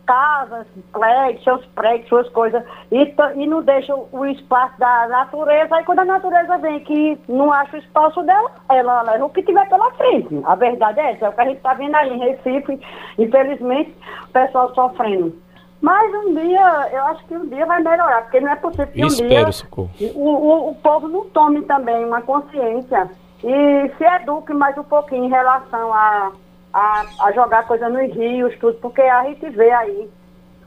[0.07, 5.83] casas, prédios, seus prédios, suas coisas, e, e não deixa o espaço da natureza, aí
[5.83, 9.67] quando a natureza vem que não acha o espaço dela, ela leva o que tiver
[9.67, 10.41] pela frente.
[10.45, 12.79] A verdade é essa, é o que a gente está vendo aí em Recife,
[13.19, 13.93] infelizmente,
[14.23, 15.35] o pessoal sofrendo.
[15.81, 19.03] Mas um dia, eu acho que um dia vai melhorar, porque não é possível que
[19.03, 23.09] um Espero, dia o, o, o povo não tome também uma consciência.
[23.43, 26.31] E se eduque mais um pouquinho em relação a,
[26.73, 30.09] a, a jogar coisa nos rios, tudo, porque a gente vê aí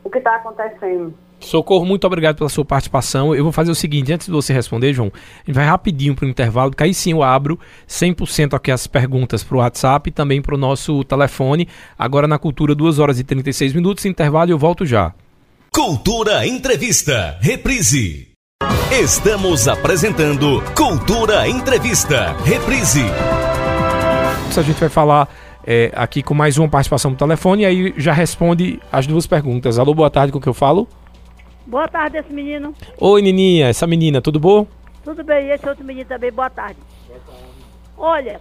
[0.02, 1.14] o que está acontecendo.
[1.40, 3.34] Socorro, muito obrigado pela sua participação.
[3.34, 6.26] Eu vou fazer o seguinte, antes de você responder, João, a gente vai rapidinho para
[6.26, 7.58] o intervalo, porque aí sim eu abro
[7.88, 11.66] 100% aqui as perguntas para o WhatsApp e também para o nosso telefone.
[11.98, 15.14] Agora na Cultura, 2 horas e 36 minutos, intervalo e eu volto já.
[15.72, 18.30] Cultura Entrevista, reprise.
[18.92, 23.04] Estamos apresentando Cultura Entrevista, reprise.
[24.56, 25.28] A gente vai falar
[25.66, 29.79] é, aqui com mais uma participação no telefone e aí já responde as duas perguntas.
[29.79, 30.88] Alô, boa tarde, com o que eu falo?
[31.66, 32.75] Boa tarde, esse menino.
[32.99, 34.66] Oi, Nininha, essa menina, tudo bom?
[35.05, 35.46] Tudo bem?
[35.46, 36.79] E esse outro menino também, boa tarde.
[37.96, 38.40] Olha,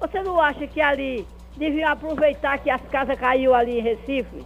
[0.00, 1.26] você não acha que ali
[1.56, 4.44] deviam aproveitar que as casas caiu ali em Recife,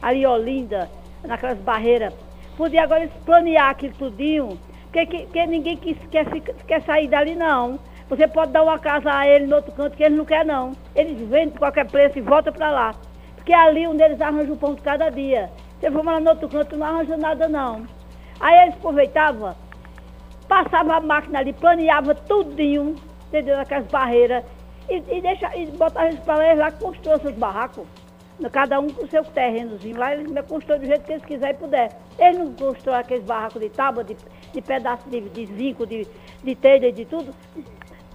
[0.00, 0.88] ali em Olinda,
[1.24, 2.14] naquelas barreiras,
[2.56, 6.26] podia agora planear aquilo tudinho, porque, que, que ninguém quis, quer,
[6.66, 7.78] quer sair dali não.
[8.12, 10.72] Você pode dar uma casa a ele no outro canto que ele não quer não.
[10.94, 12.94] Eles vendem qualquer preço e voltam para lá.
[13.36, 15.50] Porque ali onde eles arranjam o pão de cada dia.
[15.80, 17.86] Você for lá no outro canto não arranja nada não.
[18.38, 19.54] Aí eles aproveitavam
[20.46, 22.94] passava a máquina ali, planeava tudinho,
[23.28, 23.58] entendeu?
[23.58, 24.44] Aquelas barreiras.
[24.90, 27.86] E, e, deixa, e botava eles para lá, eles lá construíam seus barracos.
[28.50, 29.96] Cada um com o seu terrenozinho.
[29.96, 31.96] Lá eles constroem do jeito que eles quiserem e puder.
[32.18, 34.14] Eles não constroem aqueles barracos de tábua, de,
[34.52, 36.06] de pedaço de, de zinco, de,
[36.44, 37.32] de telha de tudo.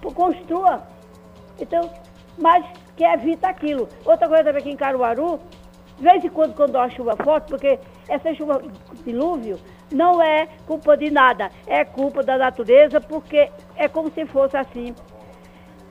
[0.02, 0.82] Construa.
[1.60, 1.90] Então,
[2.38, 2.64] mas
[2.96, 3.88] que evita aquilo.
[4.04, 5.40] Outra coisa também aqui em Caruaru,
[5.96, 8.62] de vez em quando, quando há uma chuva forte, porque essa chuva
[9.04, 9.58] dilúvio
[9.92, 14.94] não é culpa de nada, é culpa da natureza, porque é como se fosse assim,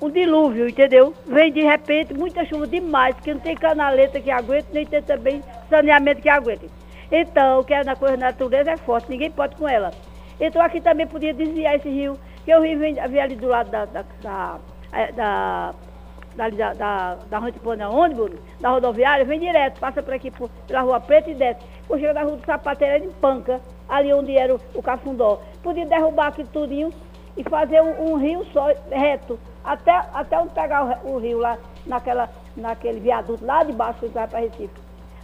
[0.01, 1.13] um dilúvio, entendeu?
[1.25, 5.41] Vem de repente muita chuva demais, que não tem canaleta que aguente, nem tem também
[5.69, 6.69] saneamento que aguente.
[7.11, 9.91] Então, o que é na coisa da natureza é forte, ninguém pode com ela.
[10.39, 12.17] Então aqui também podia desviar esse rio,
[12.47, 14.57] que rio vem, vem ali do lado da, da, da,
[14.93, 15.75] eh, da
[16.37, 18.31] da, da, da Rua de Pônea ônibus,
[18.61, 21.59] da rodoviária, vem direto, passa por aqui por, pela Rua Preta e desce.
[21.87, 25.41] Quando chega na Rua do Sapateiro, ele panca, ali onde era o, o Cafundó.
[25.63, 26.93] Podia derrubar aqui tudinho
[27.35, 31.57] e fazer um, um rio só, reto, até, até onde pegar o, o rio lá,
[31.87, 34.69] naquela, naquele viaduto lá de baixo que vai para Recife.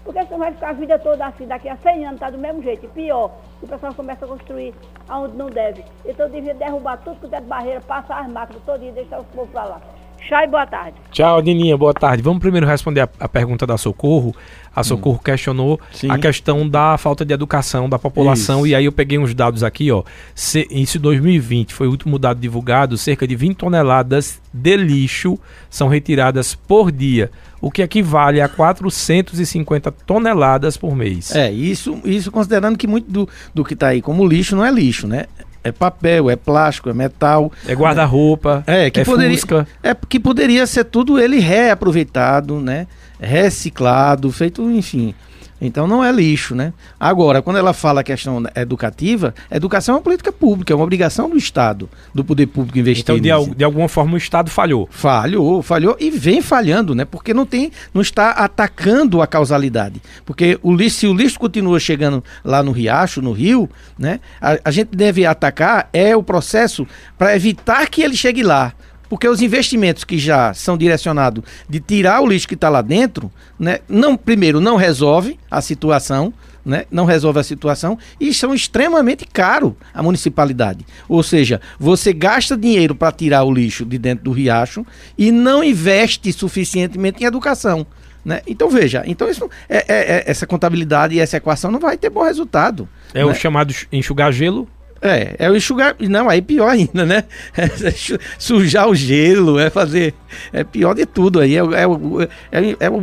[0.03, 2.63] Porque senão vai ficar a vida toda assim, daqui a 100 anos, tá do mesmo
[2.63, 2.87] jeito.
[2.89, 3.31] Pior,
[3.63, 4.73] o pessoal começa a construir
[5.07, 5.83] aonde não deve.
[6.05, 9.27] Então devia derrubar tudo que é de barreira, passar as máquinas todo e deixar os
[9.27, 9.81] povos para lá.
[10.27, 10.95] Chá e boa tarde.
[11.11, 12.23] Tchau, Nininha, boa tarde.
[12.23, 14.33] Vamos primeiro responder a, a pergunta da Socorro.
[14.73, 16.09] A Socorro questionou Sim.
[16.09, 18.67] a questão da falta de educação da população Isso.
[18.67, 20.01] e aí eu peguei uns dados aqui, ó.
[20.33, 25.37] Se, isso em 2020 foi o último dado divulgado, cerca de 20 toneladas de lixo
[25.69, 27.29] são retiradas por dia,
[27.61, 31.35] o que equivale a 450 toneladas por mês.
[31.35, 34.71] É, isso, isso considerando que muito do, do que está aí como lixo não é
[34.71, 35.25] lixo, né?
[35.63, 37.51] É papel, é plástico, é metal.
[37.67, 39.67] É guarda-roupa, É, que é poderia, fusca.
[39.81, 42.85] é que poderia ser tudo ele reaproveitado, né?
[43.19, 45.13] Reciclado, feito, enfim.
[45.61, 46.73] Então não é lixo, né?
[46.99, 51.29] Agora, quando ela fala a questão educativa, educação é uma política pública, é uma obrigação
[51.29, 54.89] do Estado, do poder público investir Então, de, al- de alguma forma, o Estado falhou.
[54.91, 57.05] Falhou, falhou e vem falhando, né?
[57.05, 60.01] Porque não tem, não está atacando a causalidade.
[60.25, 64.19] Porque o lixo, se o lixo continua chegando lá no riacho, no rio, né?
[64.41, 66.85] A, a gente deve atacar é o processo
[67.17, 68.73] para evitar que ele chegue lá.
[69.13, 73.31] Porque os investimentos que já são direcionados de tirar o lixo que está lá dentro,
[73.59, 73.77] né?
[73.87, 76.33] Não, primeiro, não resolve a situação,
[76.65, 76.85] né?
[76.89, 80.83] Não resolve a situação e são extremamente caros a municipalidade.
[81.07, 84.83] Ou seja, você gasta dinheiro para tirar o lixo de dentro do riacho
[85.15, 87.85] e não investe suficientemente em educação.
[88.25, 88.41] Né?
[88.47, 92.09] Então veja, então isso é, é- é- essa contabilidade e essa equação não vai ter
[92.09, 92.89] bom resultado.
[93.13, 93.35] É o né?
[93.35, 94.67] chamado enxugar gelo.
[95.03, 95.95] É, é o enxugar.
[95.99, 97.25] Não, aí pior ainda, né?
[97.57, 100.13] É su- sujar o gelo, é fazer.
[100.53, 101.55] É pior de tudo aí.
[101.57, 102.93] É, o- é, é, é o,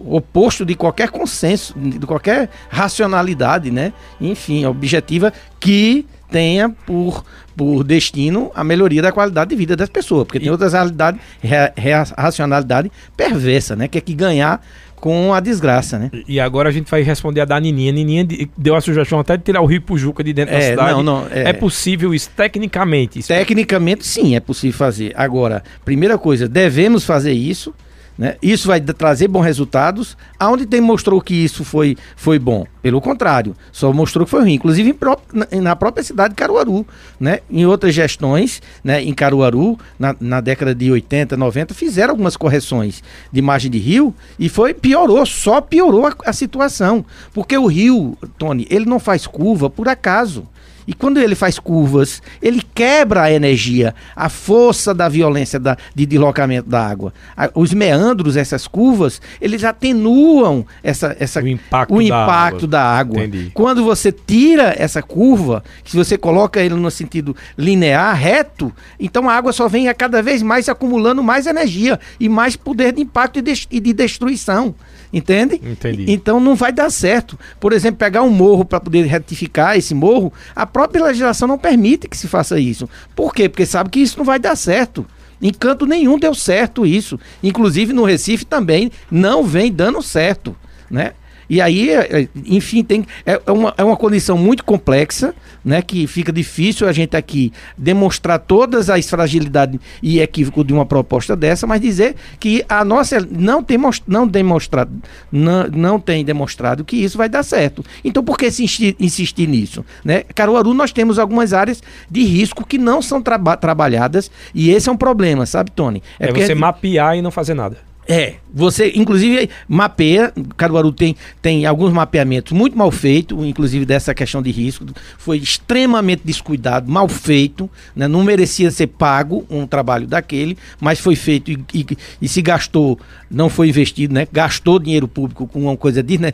[0.00, 3.92] o oposto de qualquer consenso, de qualquer racionalidade, né?
[4.20, 7.24] Enfim, objetiva que tenha por,
[7.56, 10.24] por destino a melhoria da qualidade de vida das pessoas.
[10.26, 13.88] Porque tem outras realidades, rea- rea- racionalidade perversa, né?
[13.88, 14.60] Que é que ganhar
[15.00, 16.10] com a desgraça, né?
[16.26, 17.92] E agora a gente vai responder a da Nininha.
[17.92, 20.70] Nininha de- deu a sugestão até de tirar o Rio Pujuca de dentro da É,
[20.70, 20.90] cidade.
[20.92, 21.50] não, não, é.
[21.50, 21.52] é.
[21.52, 23.18] possível isso tecnicamente.
[23.18, 25.12] Isso Tecnicamente, sim, é possível fazer.
[25.16, 27.74] Agora, primeira coisa, devemos fazer isso,
[28.18, 28.36] Né?
[28.42, 30.16] Isso vai trazer bons resultados.
[30.38, 32.66] Aonde tem mostrou que isso foi, foi bom?
[32.82, 34.54] Pelo contrário, só mostrou que foi ruim.
[34.54, 35.16] Inclusive pró
[35.60, 36.86] na, própria cidade de Caruaru.
[37.18, 37.40] Né?
[37.50, 43.02] Em outras gestões, né, em Caruaru, na, na, década de 80, 90, fizeram algumas correções
[43.30, 47.04] de margem de rio e foi piorou, só piorou a, a situação.
[47.34, 50.46] Porque o rio, Tony, ele não faz curva por acaso.
[50.86, 56.06] E quando ele faz curvas, ele quebra a energia, a força da violência da, de
[56.06, 57.12] deslocamento da água.
[57.36, 62.68] A, os meandros, essas curvas, eles atenuam essa, essa, o impacto, o da, impacto água.
[62.68, 63.22] da água.
[63.52, 69.34] Quando você tira essa curva, se você coloca ele no sentido linear, reto, então a
[69.34, 73.38] água só vem a cada vez mais acumulando mais energia e mais poder de impacto
[73.38, 74.74] e de, e de destruição.
[75.12, 75.60] Entende?
[75.62, 76.04] Entendi.
[76.08, 77.38] Então não vai dar certo.
[77.60, 82.08] Por exemplo, pegar um morro para poder retificar esse morro, a própria legislação não permite
[82.08, 82.88] que se faça isso.
[83.14, 83.48] Por quê?
[83.48, 85.06] Porque sabe que isso não vai dar certo.
[85.40, 87.18] Em canto nenhum deu certo isso.
[87.42, 90.56] Inclusive no Recife também não vem dando certo,
[90.90, 91.12] né?
[91.48, 95.34] E aí, é, é, enfim, tem, é, uma, é uma condição muito complexa,
[95.64, 95.82] né?
[95.82, 101.36] Que fica difícil a gente aqui demonstrar todas as fragilidades e equívocos de uma proposta
[101.36, 104.92] dessa, mas dizer que a nossa não tem, não demonstrado,
[105.30, 107.84] não, não tem demonstrado que isso vai dar certo.
[108.04, 109.84] Então, por que se insistir, insistir nisso?
[110.04, 110.22] Né?
[110.34, 114.92] Caruaru, nós temos algumas áreas de risco que não são traba trabalhadas e esse é
[114.92, 116.02] um problema, sabe, Tony?
[116.18, 117.78] É, é você mapear e não fazer nada.
[118.08, 124.40] É, você inclusive mapeia, Caruaru tem, tem alguns mapeamentos muito mal feitos, inclusive dessa questão
[124.40, 124.86] de risco,
[125.18, 128.08] foi extremamente descuidado, mal feito, né?
[128.08, 131.86] não merecia ser pago um trabalho daquele, mas foi feito e, e,
[132.22, 132.98] e se gastou,
[133.30, 134.26] não foi investido, né?
[134.32, 136.32] gastou dinheiro público com uma coisa de, né?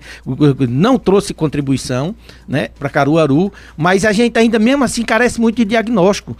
[0.69, 2.15] não trouxe contribuição
[2.47, 2.69] né?
[2.79, 6.37] para Caruaru, mas a gente ainda mesmo assim carece muito de diagnóstico,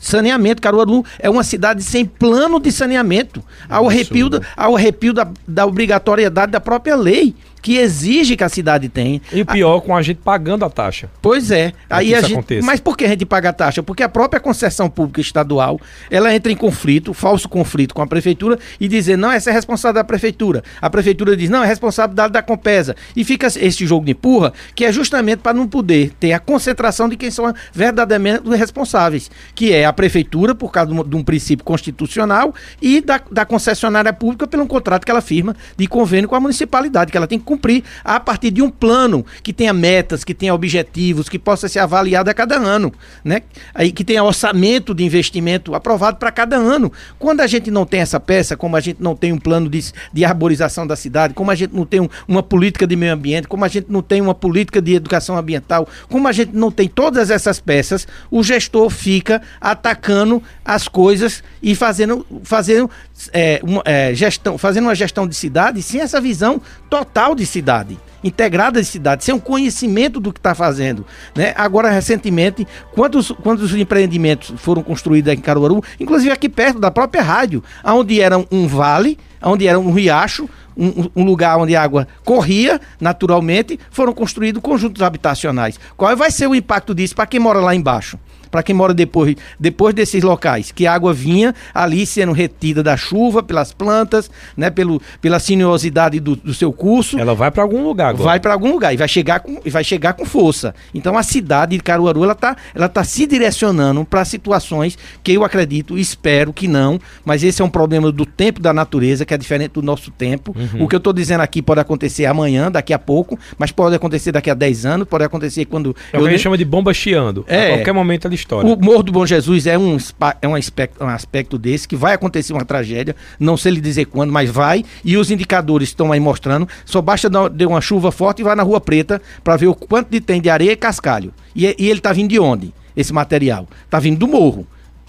[0.00, 5.66] saneamento, Caruaru é uma cidade sem plano de saneamento, ao arrepio, ao arrepio da, da
[5.66, 7.34] obrigatoriedade da própria lei
[7.66, 9.20] que exige que a cidade tenha.
[9.32, 11.10] E o pior, com a gente pagando a taxa.
[11.20, 11.72] Pois é.
[11.90, 13.82] Aí a gente, mas por que a gente paga a taxa?
[13.82, 18.56] Porque a própria concessão pública estadual, ela entra em conflito, falso conflito com a prefeitura
[18.78, 20.62] e dizer, não, essa é responsável da prefeitura.
[20.80, 22.94] A prefeitura diz, não, é responsabilidade da Compesa.
[23.16, 27.08] E fica esse jogo de empurra, que é justamente para não poder ter a concentração
[27.08, 31.64] de quem são verdadeiramente os responsáveis, que é a prefeitura, por causa de um princípio
[31.64, 36.40] constitucional, e da, da concessionária pública pelo contrato que ela firma de convênio com a
[36.40, 40.34] municipalidade, que ela tem que cumprir a partir de um plano que tenha metas, que
[40.34, 42.92] tenha objetivos, que possa ser avaliado a cada ano,
[43.24, 43.42] né?
[43.74, 46.92] Aí que tenha orçamento de investimento aprovado para cada ano.
[47.18, 49.92] Quando a gente não tem essa peça, como a gente não tem um plano de,
[50.12, 53.46] de arborização da cidade, como a gente não tem um, uma política de meio ambiente,
[53.46, 56.88] como a gente não tem uma política de educação ambiental, como a gente não tem
[56.88, 62.90] todas essas peças, o gestor fica atacando as coisas e fazendo, fazendo,
[63.32, 67.98] é, uma, é, gestão, fazendo uma gestão de cidade sem essa visão total de cidade,
[68.22, 71.04] integrada de cidade, sem um conhecimento do que está fazendo.
[71.34, 71.52] Né?
[71.56, 77.22] Agora, recentemente, quantos, quantos empreendimentos foram construídos aqui em Caruaru, inclusive aqui perto da própria
[77.22, 82.06] rádio, onde era um vale, onde era um riacho, um, um, lugar onde a água
[82.24, 85.80] corria naturalmente, foram construídos conjuntos habitacionais.
[85.96, 88.18] Qual vai ser o impacto disso para quem mora lá embaixo?
[88.50, 92.96] Para quem mora depois, depois desses locais, que a água vinha ali sendo retida da
[92.96, 97.18] chuva pelas plantas, né, pelo, pela sinuosidade do, do seu curso.
[97.18, 98.24] Ela vai para algum lugar agora.
[98.24, 100.74] Vai para algum lugar e vai chegar com, vai chegar com força.
[100.94, 105.44] Então a cidade de Caruaru ela tá, ela tá se direcionando para situações que eu
[105.44, 109.38] acredito, espero que não, mas esse é um problema do tempo da natureza que é
[109.38, 110.54] diferente do nosso tempo.
[110.56, 110.84] Uhum.
[110.84, 114.32] O que eu estou dizendo aqui pode acontecer amanhã, daqui a pouco, mas pode acontecer
[114.32, 116.92] daqui a 10 anos, pode acontecer quando é o que a gente chama de bomba
[116.92, 117.44] chiando.
[117.48, 118.72] É, a qualquer momento ele história.
[118.72, 119.96] O Morro do Bom Jesus é um,
[120.40, 124.06] é um, aspecto, um aspecto desse que vai acontecer uma tragédia, não sei lhe dizer
[124.06, 126.68] quando, mas vai, e os indicadores estão aí mostrando.
[126.84, 130.20] Só basta dar uma chuva forte e vai na Rua Preta para ver o quanto
[130.20, 131.32] tem de areia e cascalho.
[131.54, 132.72] E, e ele está vindo de onde?
[132.96, 133.66] Esse material?
[133.84, 134.66] Está vindo do morro.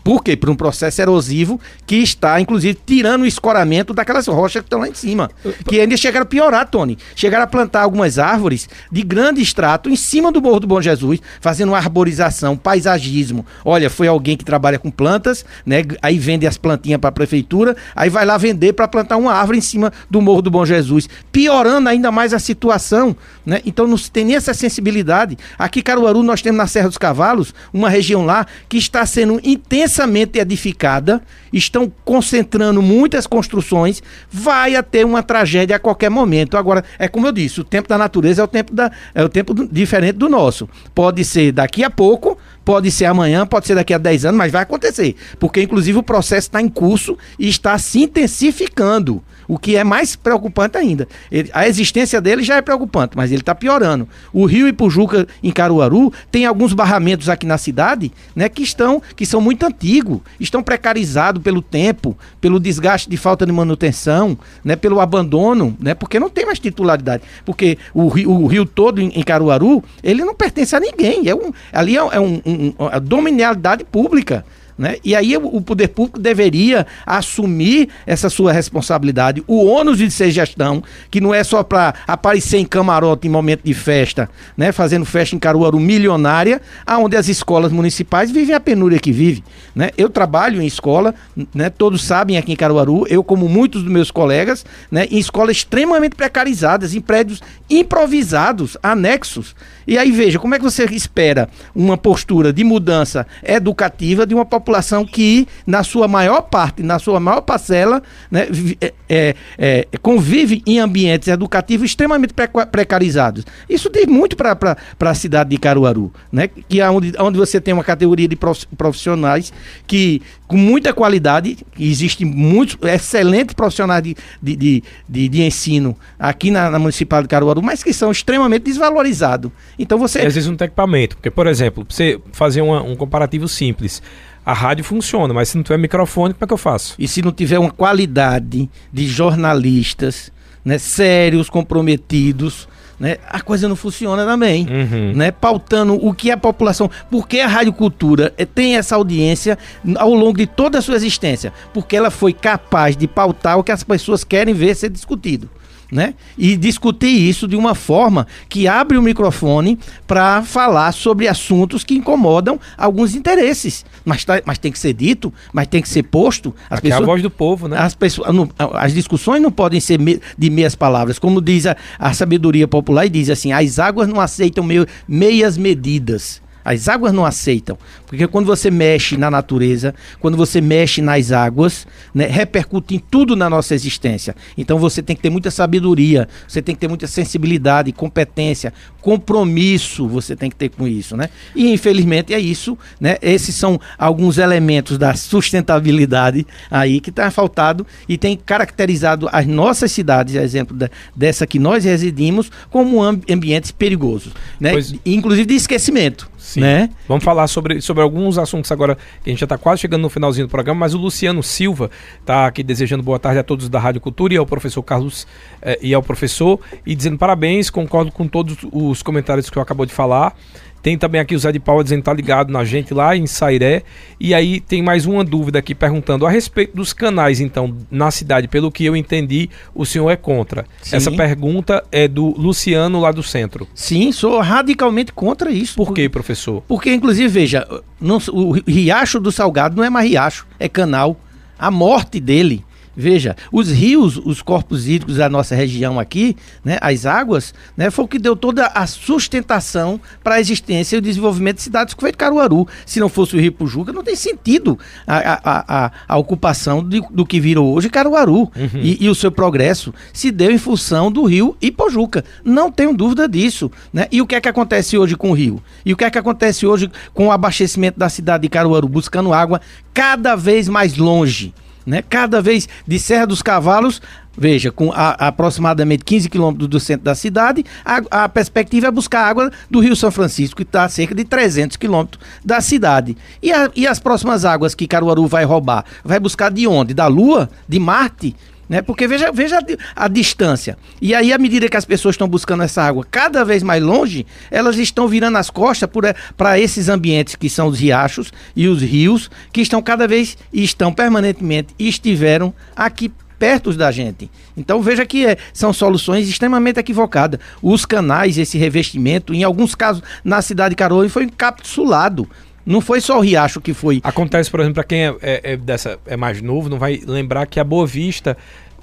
[0.07, 0.37] Por quê?
[0.37, 4.87] Por um processo erosivo que está, inclusive, tirando o escoramento daquelas rochas que estão lá
[4.87, 5.29] em cima.
[5.67, 6.97] Que ainda chegaram a piorar, Tony.
[7.13, 11.19] Chegaram a plantar algumas árvores de grande extrato em cima do Morro do Bom Jesus,
[11.41, 13.45] fazendo uma arborização, paisagismo.
[13.65, 15.83] Olha, foi alguém que trabalha com plantas, né?
[16.01, 19.57] Aí vende as plantinhas para a prefeitura, aí vai lá vender para plantar uma árvore
[19.57, 23.13] em cima do Morro do Bom Jesus, piorando ainda mais a situação,
[23.45, 23.61] né?
[23.65, 25.37] Então não se tem nem essa sensibilidade.
[25.59, 29.96] Aqui Caruaru nós temos na Serra dos Cavalos, uma região lá que está sendo intensa
[29.97, 31.21] intensamente edificada,
[31.51, 36.55] estão concentrando muitas construções, vai ter uma tragédia a qualquer momento.
[36.55, 39.29] Agora, é como eu disse, o tempo da natureza é o tempo, da, é o
[39.29, 40.69] tempo diferente do nosso.
[40.93, 44.51] Pode ser daqui a pouco, pode ser amanhã, pode ser daqui a 10 anos, mas
[44.51, 45.15] vai acontecer.
[45.39, 49.23] Porque, inclusive, o processo está em curso e está se intensificando.
[49.47, 51.07] O que é mais preocupante ainda.
[51.31, 54.07] Ele- a existência dele já é preocupante, mas ele está piorando.
[54.33, 59.25] O Rio Ipujuca, em Caruaru, tem alguns barramentos aqui na cidade né, que estão que
[59.25, 64.99] são muito antigos, estão precarizados pelo tempo, pelo desgaste de falta de manutenção, né, pelo
[64.99, 67.23] abandono, né, porque não tem mais titularidade.
[67.45, 71.27] Porque o rio, o rio todo em, em Caruaru, ele não pertence a ninguém.
[71.29, 74.45] É um, ali é, é um, um- uma dominialidade pública.
[74.77, 74.97] Né?
[75.03, 80.83] E aí o, poder público deveria assumir essa sua responsabilidade, o ônus de ser gestão,
[81.09, 84.71] que não é só para aparecer em camarote em momento de festa, né?
[84.71, 89.43] fazendo festa em Caruaru milionária, aonde as escolas municipais vivem a penúria que vive.
[89.75, 89.89] Né?
[89.97, 91.15] Eu trabalho em escola,
[91.55, 91.71] né?
[91.71, 95.07] todos sabem aqui em Caruaru, eu como muitos dos meus colegas, né?
[95.09, 99.55] em escolas extremamente precarizadas, em prédios improvisados, anexos.
[99.87, 104.45] E aí veja, como é que você espera uma postura de mudança educativa de uma
[104.45, 104.66] população
[105.05, 108.47] que, na sua maior parte, na sua maior parcela, né,
[108.81, 113.45] é, é, é, convive em ambientes educativos extremamente preca- precarizados.
[113.69, 114.57] Isso diz muito para
[114.99, 118.65] a cidade de Caruaru, né, que é onde, onde você tem uma categoria de prof-
[118.77, 119.51] profissionais
[119.85, 126.51] que, com muita qualidade, existem muitos excelentes profissionais de, de, de, de- de ensino aqui
[126.51, 129.51] na, na Municipal de Caruaru, mas que são extremamente desvalorizados.
[129.77, 130.19] Então você.
[130.19, 131.15] Às vezes não tem equipamento.
[131.15, 134.01] Porque, por exemplo, você fazer uma- um comparativo simples,
[134.47, 136.95] a rádio funciona, mas se não tiver microfone, como é que eu faço?
[136.97, 140.31] E se não tiver uma qualidade de jornalistas,
[140.63, 142.65] né, sérios, comprometidos,
[142.97, 144.65] né, a coisa não funciona também.
[144.65, 145.11] Uhum.
[145.13, 146.89] Né, pautando o que a população.
[147.11, 149.57] Porque a Rádio Cultura eh, tem essa audiência
[149.97, 151.51] ao longo de toda a sua existência.
[151.73, 155.49] Porque ela foi capaz de pautar o que as pessoas querem ver ser discutido.
[155.89, 156.15] Né?
[156.37, 161.95] E discutir isso de uma forma que abre o microfone para falar sobre assuntos que
[161.95, 163.85] incomodam alguns interesses.
[164.03, 166.53] Mas, tá- mas tem que ser dito, mas tem que ser posto.
[166.69, 167.77] As Aqui é a pessoas, voz do povo, né?
[167.79, 171.77] as, pessoas, não- as discussões não podem ser me- de meias palavras, como diz a,
[171.97, 176.41] a sabedoria popular e diz assim: as águas não aceitam meio- meias medidas.
[176.69, 177.77] As águas não aceitam.
[178.05, 183.35] Porque quando você mexe na natureza, quando você mexe nas águas, né, repercute em tudo
[183.35, 184.35] na nossa existência.
[184.57, 190.07] Então você tem que ter muita sabedoria, você tem que ter muita sensibilidade, competência, compromisso
[190.07, 191.29] você tem que ter com isso, né?
[191.55, 193.17] E infelizmente é isso, né?
[193.21, 199.91] Esses são alguns elementos da sustentabilidade aí que está faltado e tem caracterizado as nossas
[199.91, 204.71] cidades, exemplo da- dessa que nós residimos, como am- ambientes perigosos, né?
[204.71, 206.61] Pois- Inclusive de esquecimento, Sim.
[206.61, 206.89] né?
[207.09, 210.09] Vamos falar sobre, sobre alguns assuntos agora, que a gente já está quase chegando no
[210.09, 211.91] finalzinho do programa, mas o Luciano Silva
[212.21, 215.27] está aqui desejando boa tarde a todos da Rádio Cultura e ao professor Carlos
[215.61, 219.85] eh, e ao professor, e dizendo parabéns, concordo com todos os comentários que eu acabou
[219.85, 220.37] de falar.
[220.81, 223.27] Tem também aqui o Zé de Paula dizendo que tá ligado na gente lá em
[223.27, 223.83] Sairé.
[224.19, 228.47] E aí tem mais uma dúvida aqui perguntando a respeito dos canais, então, na cidade.
[228.47, 230.65] Pelo que eu entendi, o senhor é contra.
[230.81, 230.95] Sim.
[230.95, 233.67] Essa pergunta é do Luciano lá do centro.
[233.75, 235.75] Sim, sou radicalmente contra isso.
[235.75, 236.63] Por quê, professor?
[236.67, 237.67] Porque, inclusive, veja,
[237.99, 241.19] não- o Riacho do Salgado não é mais riacho, é canal.
[241.59, 242.63] A morte dele.
[242.99, 246.35] Veja, os rios, os corpos hídricos da nossa região aqui,
[246.65, 250.99] né, as águas, né, foi o que deu toda a sustentação para a existência e
[250.99, 252.67] o desenvolvimento de cidades como de Caruaru.
[252.87, 255.39] Se não fosse o Rio Pujuca, não tem sentido a, a,
[255.85, 258.51] a, a- ocupação de- do que virou hoje Caruaru.
[258.73, 262.25] E, e o seu progresso se deu em função do Rio Ipojuca.
[262.43, 263.69] Não tenho dúvida disso.
[263.93, 264.07] Né?
[264.11, 265.61] E o que é que acontece hoje com o Rio?
[265.85, 269.33] E o que é que acontece hoje com o abastecimento da cidade de Caruaru, buscando
[269.33, 269.61] água
[269.93, 271.53] cada vez mais longe?
[271.87, 272.03] Né?
[272.07, 274.01] Cada vez de Serra dos Cavalos,
[274.37, 279.23] veja, com a- aproximadamente 15 quilômetros do centro da cidade, a, a perspectiva é buscar
[279.25, 283.15] água do Rio São Francisco, que está a cerca de 300 quilômetros da cidade.
[283.41, 285.85] E, a- e as próximas águas que Caruaru vai roubar?
[286.03, 286.93] Vai buscar de onde?
[286.93, 287.49] Da Lua?
[287.67, 288.35] De Marte?
[288.67, 288.81] Né?
[288.81, 289.59] Porque veja, veja
[289.95, 290.77] a, a distância.
[291.01, 294.25] E aí, à medida que as pessoas estão buscando essa água cada vez mais longe,
[294.51, 295.89] elas estão virando as costas
[296.35, 300.63] para esses ambientes que são os riachos e os rios, que estão cada vez e
[300.63, 304.29] estão permanentemente e estiveram aqui perto da gente.
[304.55, 307.39] Então veja que é, são soluções extremamente equivocadas.
[307.61, 312.27] Os canais, esse revestimento, em alguns casos na cidade de Caroa, foi encapsulado.
[312.67, 314.01] Não foi só o riacho que foi.
[314.03, 317.45] Acontece, por exemplo, para quem é, é- é dessa, é mais novo, não vai lembrar
[317.47, 318.37] que a Boa Vista,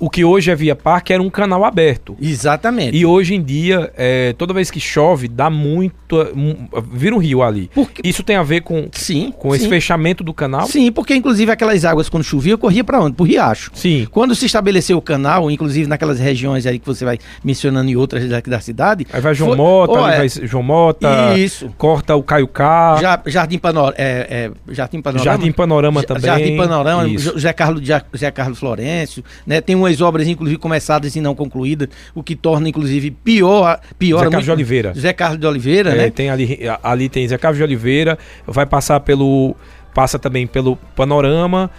[0.04, 2.16] o que hoje é Via Parque, era um canal aberto.
[2.20, 2.96] exatamente.
[2.96, 5.94] E hoje em dia, é, toda vez que chove, dá muito.
[6.36, 7.68] um- vira um rio ali.
[7.74, 9.70] Porque- Isso tem a ver com, Sim, com esse sim.
[9.70, 10.66] fechamento do canal?
[10.66, 13.16] Sim, porque inclusive aquelas águas quando chovia corria para onde?
[13.16, 13.70] Pro riacho.
[13.74, 14.06] Sim.
[14.12, 18.30] Quando se estabeleceu o canal, inclusive naquelas regiões aí que você vai mencionando em outras
[18.32, 21.72] aqui da cidade, Aí vai João foi- Mota, ali é, vai João Mota, Isso.
[21.76, 26.22] corta o Caiucá, Ja- Jardim Panorama, é, é, Jardim Panorama, Jardim Panorama também.
[26.22, 27.82] Jardim Panorama, José Carlos,
[28.12, 29.60] José Carlos Florencio, né?
[29.60, 33.80] Tem um obras, inclusive, começadas e não concluídas, o que torna, inclusive, pior.
[33.98, 34.92] pior Zé Carlos de Oliveira.
[34.94, 36.10] Zé Carlos de Oliveira, É, né?
[36.10, 39.54] tem ali, ali tem Zé Carlos de Oliveira, vai passar pelo.
[39.94, 41.70] Passa também pelo Panorama.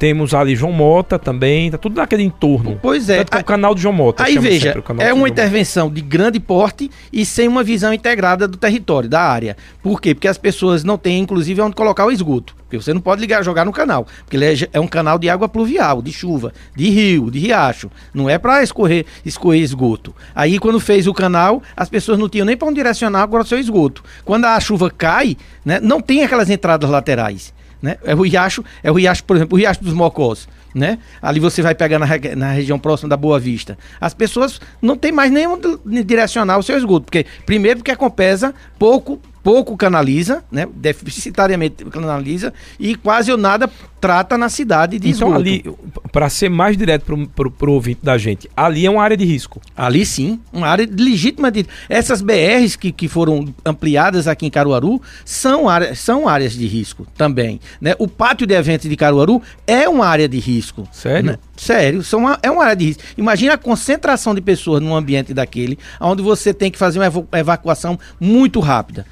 [0.00, 2.80] Temos ali João Mota também, tá tudo naquele entorno.
[2.80, 3.18] Pois é.
[3.18, 4.24] Tanto que é o canal do João Mota.
[4.24, 9.10] Aí veja, é uma intervenção de grande porte e sem uma visão integrada do território,
[9.10, 9.58] da área.
[9.82, 10.14] Por quê?
[10.14, 12.56] Porque as pessoas não têm, inclusive, onde colocar o esgoto.
[12.62, 14.06] Porque você não pode ligar, jogar no canal.
[14.24, 17.90] Porque ele é, é um canal de água pluvial, de chuva, de rio, de riacho.
[18.14, 20.14] Não é para escorrer, escorrer esgoto.
[20.34, 23.46] Aí, quando fez o canal, as pessoas não tinham nem para onde direcionar agora o
[23.46, 24.02] seu esgoto.
[24.24, 27.52] Quando a chuva cai, né, não tem aquelas entradas laterais.
[27.82, 27.96] Né?
[28.04, 30.98] É o riacho, é o riacho, por exemplo, o riacho dos Mocós, né?
[31.20, 32.06] Ali você vai pegar na,
[32.36, 33.78] na região próxima da Boa Vista.
[34.00, 35.58] As pessoas não tem mais nenhum
[36.04, 40.68] direcionar o seu esgoto, porque primeiro porque a Compesa pouco pouco canaliza, né?
[40.74, 43.70] Deficitariamente canaliza e quase ou nada
[44.00, 45.40] trata na cidade de Então, esgoto.
[45.40, 45.64] ali,
[46.12, 49.60] para ser mais direto pro, pro ouvinte da gente, ali é uma área de risco.
[49.76, 54.50] Ali sim, uma área de legítima de essas BRs que, que foram ampliadas aqui em
[54.50, 57.94] Caruaru são, área, são áreas de risco também, né?
[57.98, 60.88] O pátio de eventos de Caruaru é uma área de risco.
[60.92, 61.32] Sério?
[61.32, 61.38] né?
[61.56, 63.02] Sério, são uma- é uma área de risco.
[63.16, 67.98] Imagina a concentração de pessoas num ambiente daquele, onde você tem que fazer uma evacuação
[68.18, 69.06] muito rápida.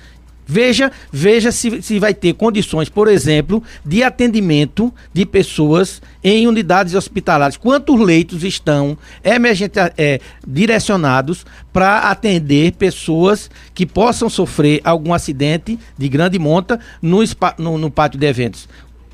[0.51, 6.95] Veja, veja se, se vai ter condições, por exemplo, de atendimento de pessoas em unidades
[6.95, 7.59] hospitalares.
[7.59, 16.09] Quantos leitos estão emergente, é, direcionados para atender pessoas que possam sofrer algum acidente de
[16.09, 17.19] grande monta no,
[17.59, 18.67] no- no pátio de eventos?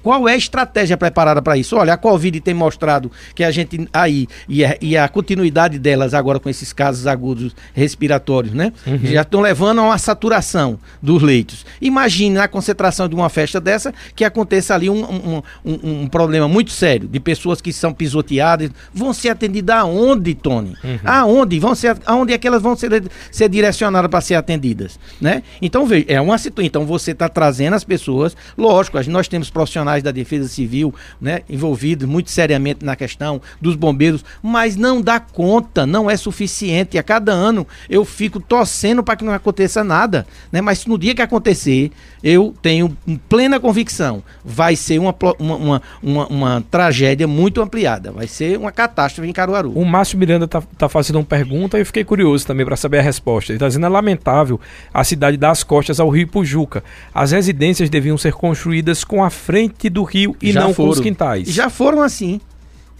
[0.04, 1.74] Qual é a estratégia preparada para isso?
[1.76, 6.12] Olha, a Covid tem mostrado que a gente aí, e a, e a continuidade delas
[6.12, 8.70] agora com esses casos agudos respiratórios, né?
[9.02, 11.64] Já estão levando a uma saturação dos leitos.
[11.80, 16.46] Imagine na concentração de uma festa dessa que aconteça ali um, um, um- um problema
[16.46, 18.70] muito sério de pessoas que são pisoteadas.
[18.92, 20.74] Vão ser atendidas aonde, Tony?
[21.02, 21.58] Aonde?
[21.58, 24.98] Vão ser, aonde é que elas vão ser, ser direcionadas para ser atendidas?
[25.20, 25.42] Né?
[25.62, 26.66] Então, veja, é uma situação.
[26.66, 32.08] Então, você está trazendo as pessoas, lógico, nós temos profissionais da Defesa Civil né, envolvidos
[32.08, 36.98] muito seriamente na questão dos bombeiros, mas não dá conta, não é suficiente.
[36.98, 40.26] A cada ano eu fico torcendo para que não aconteça nada.
[40.50, 40.60] Né?
[40.60, 41.90] Mas no dia que acontecer,
[42.22, 42.96] eu tenho
[43.28, 48.10] plena convicção, vai ser uma, uma, uma, uma- uma tragédia muito ampliada.
[48.12, 49.72] Vai ser uma catástrofe em Caruaru.
[49.78, 52.98] O Márcio Miranda tá, tá fazendo uma pergunta e eu fiquei curioso também para saber
[52.98, 53.52] a resposta.
[53.52, 54.60] Ele está dizendo: é lamentável
[54.92, 56.82] a cidade dar as costas ao Rio Pujuca.
[57.14, 60.96] As residências deviam ser construídas com a frente do rio e Já não com os
[60.96, 61.02] foram.
[61.02, 61.48] quintais.
[61.48, 62.40] Já foram assim.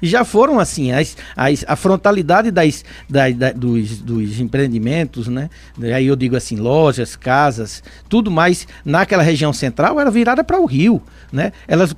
[0.07, 0.93] Já foram assim.
[0.93, 5.49] As, as- a frontalidade das, da- dos, dos empreendimentos, né?
[5.95, 10.67] Aí eu digo assim, lojas, casas, tudo mais naquela região central era virada para o
[10.67, 11.03] rio.
[11.33, 11.51] Né?
[11.67, 11.93] Elas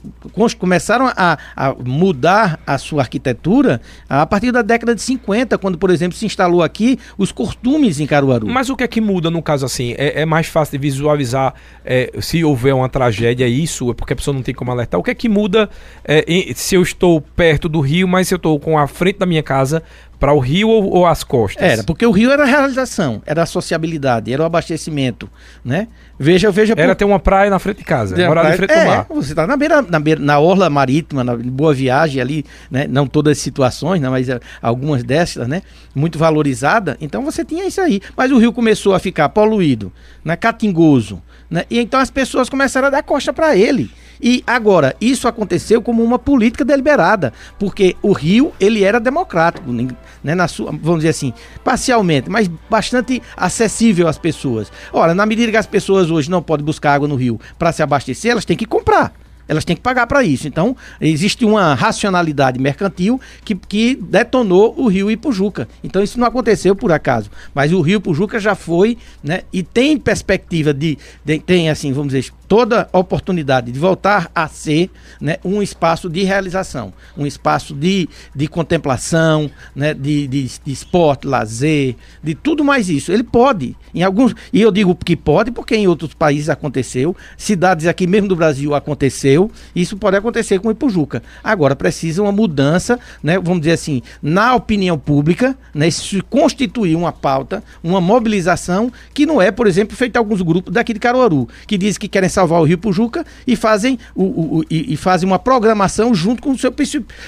[0.58, 5.90] começaram a, a mudar a sua arquitetura a partir da década de 50, quando, por
[5.90, 8.46] exemplo, se instalou aqui os costumes em Caruaru.
[8.48, 9.94] Mas o que é que muda no caso assim?
[9.98, 11.54] É, é mais fácil de visualizar
[11.84, 13.90] é, se houver uma tragédia, isso?
[13.90, 14.98] É porque a pessoa não tem como alertar?
[14.98, 15.68] O que é que muda
[16.04, 19.26] é, se eu estou perto do rio, mas se eu estou com a frente da
[19.26, 19.82] minha casa
[20.18, 21.62] para o rio ou, ou as costas?
[21.62, 25.28] Era, porque o rio era a realização, era a sociabilidade, era o abastecimento,
[25.64, 25.88] né?
[26.18, 26.72] Veja, veja...
[26.76, 28.86] Era por- ter uma praia na frente de casa, É, morar praia- frente é, do
[28.88, 29.06] mar.
[29.10, 32.86] Você está na beira, na beira, na orla marítima, na Boa Viagem ali, né?
[32.88, 34.08] Não todas as situações, né?
[34.08, 35.60] mas é, algumas dessas, né?
[35.94, 36.96] Muito valorizada.
[37.00, 38.00] Então você tinha isso aí.
[38.16, 39.92] Mas o rio começou a ficar poluído,
[40.24, 40.34] né?
[40.36, 41.64] Catingoso, né?
[41.70, 43.90] E então as pessoas começaram a dar costa para ele.
[44.20, 50.34] E agora, isso aconteceu como uma política deliberada, porque o Rio, ele era democrático, né,
[50.34, 54.70] na sua, vamos dizer assim, parcialmente, mas bastante acessível às pessoas.
[54.92, 57.82] Ora, na medida que as pessoas hoje não podem buscar água no rio para se
[57.82, 59.12] abastecer, elas têm que comprar.
[59.48, 60.48] Elas têm que pagar para isso.
[60.48, 65.68] Então, existe uma racionalidade mercantil que, que detonou o rio Ipujuca.
[65.84, 67.30] Então, isso não aconteceu por acaso.
[67.54, 69.42] Mas o rio Ipujuca já foi, né?
[69.52, 74.90] E tem perspectiva de, de- tem assim, vamos dizer, toda oportunidade de voltar a ser
[75.20, 81.26] né, um espaço de realização, um espaço de, de contemplação, né, de, de, de esporte,
[81.26, 83.12] lazer, de tudo mais isso.
[83.12, 87.86] Ele pode, em alguns, e eu digo que pode porque em outros países aconteceu, cidades
[87.86, 91.22] aqui mesmo do Brasil aconteceu, isso pode acontecer com o Ipujuca.
[91.42, 97.12] Agora precisa uma mudança, né, vamos dizer assim, na opinião pública, né, se constituir uma
[97.12, 101.76] pauta, uma mobilização que não é, por exemplo, feita alguns grupos daqui de Caruaru, que
[101.76, 105.26] dizem que querem salvar o Rio Pujuca e fazem, o, o- o- e, e fazem
[105.26, 106.72] uma programação junto com o seu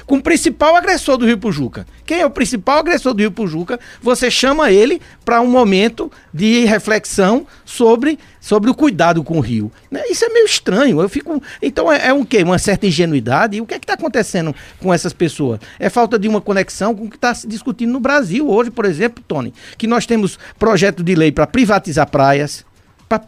[0.07, 1.87] com o principal agressor do Rio Pujuca.
[2.05, 3.81] Quem é o principal agressor do Rio Pujuca?
[4.03, 9.73] Você chama ele para um momento de reflexão sobre, sobre o cuidado com o rio.
[9.91, 10.03] Né?
[10.11, 11.01] Isso é meio estranho.
[11.01, 11.43] Eu fico.
[11.63, 12.43] Então é, é um quê?
[12.43, 13.57] Uma certa ingenuidade.
[13.57, 15.59] E o que é que está acontecendo com essas pessoas?
[15.79, 18.85] É falta de uma conexão com o que está se discutindo no Brasil hoje, por
[18.85, 22.65] exemplo, Tony, que nós temos projeto de lei para privatizar praias
[23.09, 23.23] para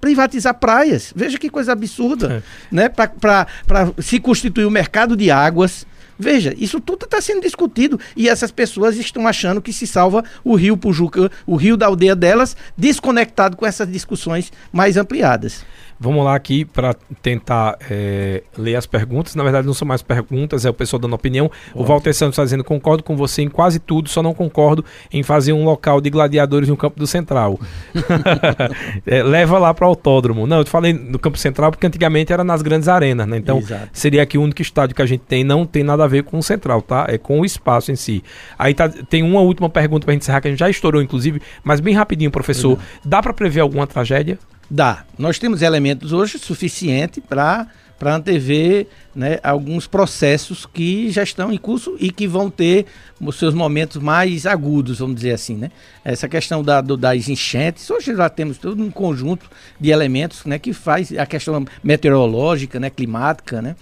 [0.00, 1.12] privatizar praias.
[1.14, 2.42] Veja que coisa absurda, é.
[2.70, 2.88] né?
[2.88, 3.46] Para
[3.98, 5.86] se constituir o mercado de águas.
[6.16, 10.54] Veja, isso tudo está sendo discutido e essas pessoas estão achando que se salva o
[10.54, 15.64] rio Pujuca, o rio da aldeia delas, desconectado com essas discussões mais ampliadas.
[15.98, 19.34] Vamos lá aqui para tentar é, ler as perguntas.
[19.34, 21.46] Na verdade, não são mais perguntas, é o pessoal dando opinião.
[21.46, 21.82] Ótimo.
[21.82, 25.22] O Walter Santos está dizendo: concordo com você em quase tudo, só não concordo em
[25.22, 27.58] fazer um local de gladiadores no campo do Central.
[29.06, 30.46] é, leva lá para o autódromo.
[30.46, 33.36] Não, eu falei no campo central porque antigamente era nas grandes arenas, né?
[33.36, 33.88] Então Exato.
[33.92, 36.38] seria aqui o único estádio que a gente tem, não tem nada a ver com
[36.38, 37.06] o central, tá?
[37.08, 38.22] É com o espaço em si.
[38.58, 41.02] Aí tá, tem uma última pergunta para a gente encerrar, que a gente já estourou,
[41.02, 42.78] inclusive, mas bem rapidinho, professor.
[43.04, 44.38] Dá para prever alguma tragédia?
[44.70, 45.04] Dá.
[45.18, 47.66] Nós temos elementos hoje suficiente para
[47.98, 52.86] para antever né, alguns processos que já estão em curso e que vão ter
[53.20, 55.56] os seus momentos mais agudos, vamos dizer assim.
[55.56, 55.70] Né?
[56.04, 59.48] Essa questão da, do, das enchentes, hoje já temos todo um conjunto
[59.80, 63.76] de elementos né, que faz a questão meteorológica, né, climática, né,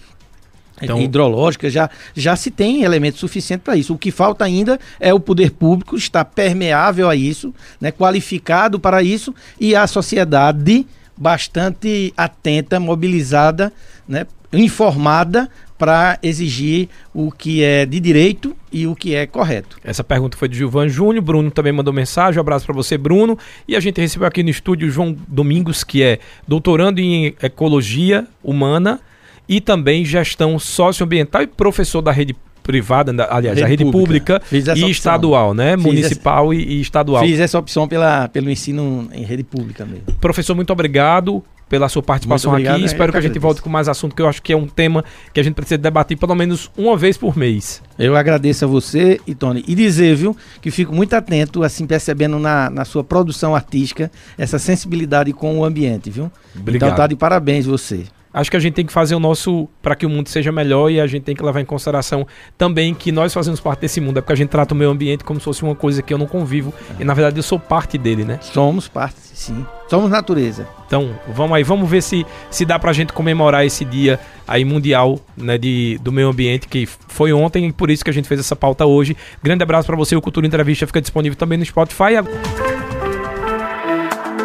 [0.80, 3.94] então, hidrológica, já, já se tem elementos suficientes para isso.
[3.94, 9.02] O que falta ainda é o poder público estar permeável a isso, né, qualificado para
[9.02, 13.72] isso, e a sociedade bastante atenta, mobilizada,
[14.08, 15.48] né, informada
[15.78, 19.78] para exigir o que é de direito e o que é correto.
[19.82, 23.36] Essa pergunta foi de Gilvan Júnior, Bruno também mandou mensagem, um abraço para você, Bruno.
[23.66, 29.00] E a gente recebeu aqui no estúdio João Domingos, que é doutorando em Ecologia Humana
[29.48, 34.78] e também gestão socioambiental e professor da rede privada, aliás, rede a rede pública, pública
[34.78, 35.76] e estadual, né?
[35.76, 37.24] Fiz Municipal essa, e, estadual.
[37.24, 40.04] Fiz essa opção pela, pelo ensino em rede pública mesmo.
[40.20, 42.84] Professor, muito obrigado pela sua participação obrigado, aqui.
[42.84, 45.02] Espero que a gente volte com mais assunto, que eu acho que é um tema
[45.32, 47.82] que a gente precisa debater pelo menos uma vez por mês.
[47.98, 49.64] Eu agradeço a você e Tony.
[49.66, 54.58] E dizer, viu, que fico muito atento, assim, percebendo na, na sua produção artística essa
[54.58, 56.30] sensibilidade com o ambiente, viu?
[56.54, 56.90] Obrigado.
[56.90, 59.94] Então tá de parabéns você acho que a gente tem que fazer o nosso para
[59.94, 62.26] que o mundo seja melhor e a gente tem que levar em consideração
[62.56, 64.18] também que nós fazemos parte desse mundo.
[64.18, 66.18] É porque a gente trata o meio ambiente como se fosse uma coisa que eu
[66.18, 68.38] não convivo e na verdade eu sou parte dele, né?
[68.40, 69.66] Somos parte, sim.
[69.88, 70.66] Somos natureza.
[70.86, 75.18] Então, vamos aí, vamos ver se se dá pra gente comemorar esse dia aí mundial,
[75.36, 78.40] né, de, do meio ambiente que foi ontem e por isso que a gente fez
[78.40, 79.16] essa pauta hoje.
[79.42, 82.71] Grande abraço para você, o Cultura Entrevista fica disponível também no Spotify.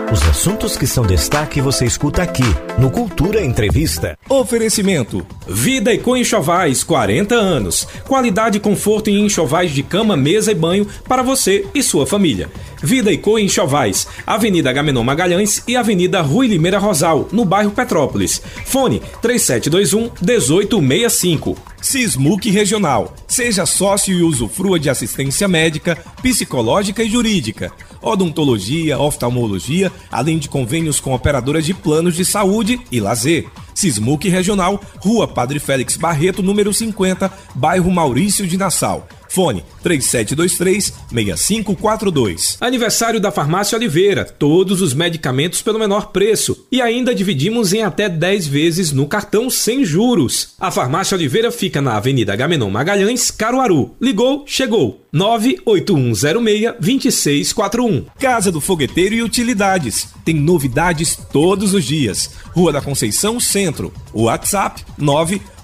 [0.09, 2.45] Os assuntos que são destaque você escuta aqui
[2.77, 4.17] no Cultura Entrevista.
[4.29, 7.87] Oferecimento: Vida e Enxovais 40 anos.
[8.05, 12.49] Qualidade e conforto em enxovais de cama, mesa e banho para você e sua família.
[12.81, 18.41] Vida e Enxovais, Avenida Gamenon Magalhães e Avenida Rui Limeira Rosal, no bairro Petrópolis.
[18.65, 21.57] Fone 3721 1865.
[21.81, 23.13] Sismuc Regional.
[23.27, 27.71] Seja sócio e usufrua de assistência médica, psicológica e jurídica
[28.01, 33.47] odontologia, oftalmologia, além de convênios com operadoras de planos de saúde e lazer.
[33.77, 39.07] Sismuc Regional, Rua Padre Félix Barreto, número 50, bairro Maurício de Nassau.
[39.37, 42.57] Fone 3723-6542.
[42.59, 44.25] Aniversário da Farmácia Oliveira.
[44.25, 46.65] Todos os medicamentos pelo menor preço.
[46.71, 50.55] E ainda dividimos em até 10 vezes no cartão sem juros.
[50.59, 53.95] A Farmácia Oliveira fica na Avenida Gamenon Magalhães, Caruaru.
[54.01, 55.03] Ligou, chegou.
[55.13, 58.05] 98106-2641.
[58.19, 60.07] Casa do Fogueteiro e Utilidades.
[60.25, 62.31] Tem novidades todos os dias.
[62.55, 63.93] Rua da Conceição Centro.
[64.15, 65.39] WhatsApp 9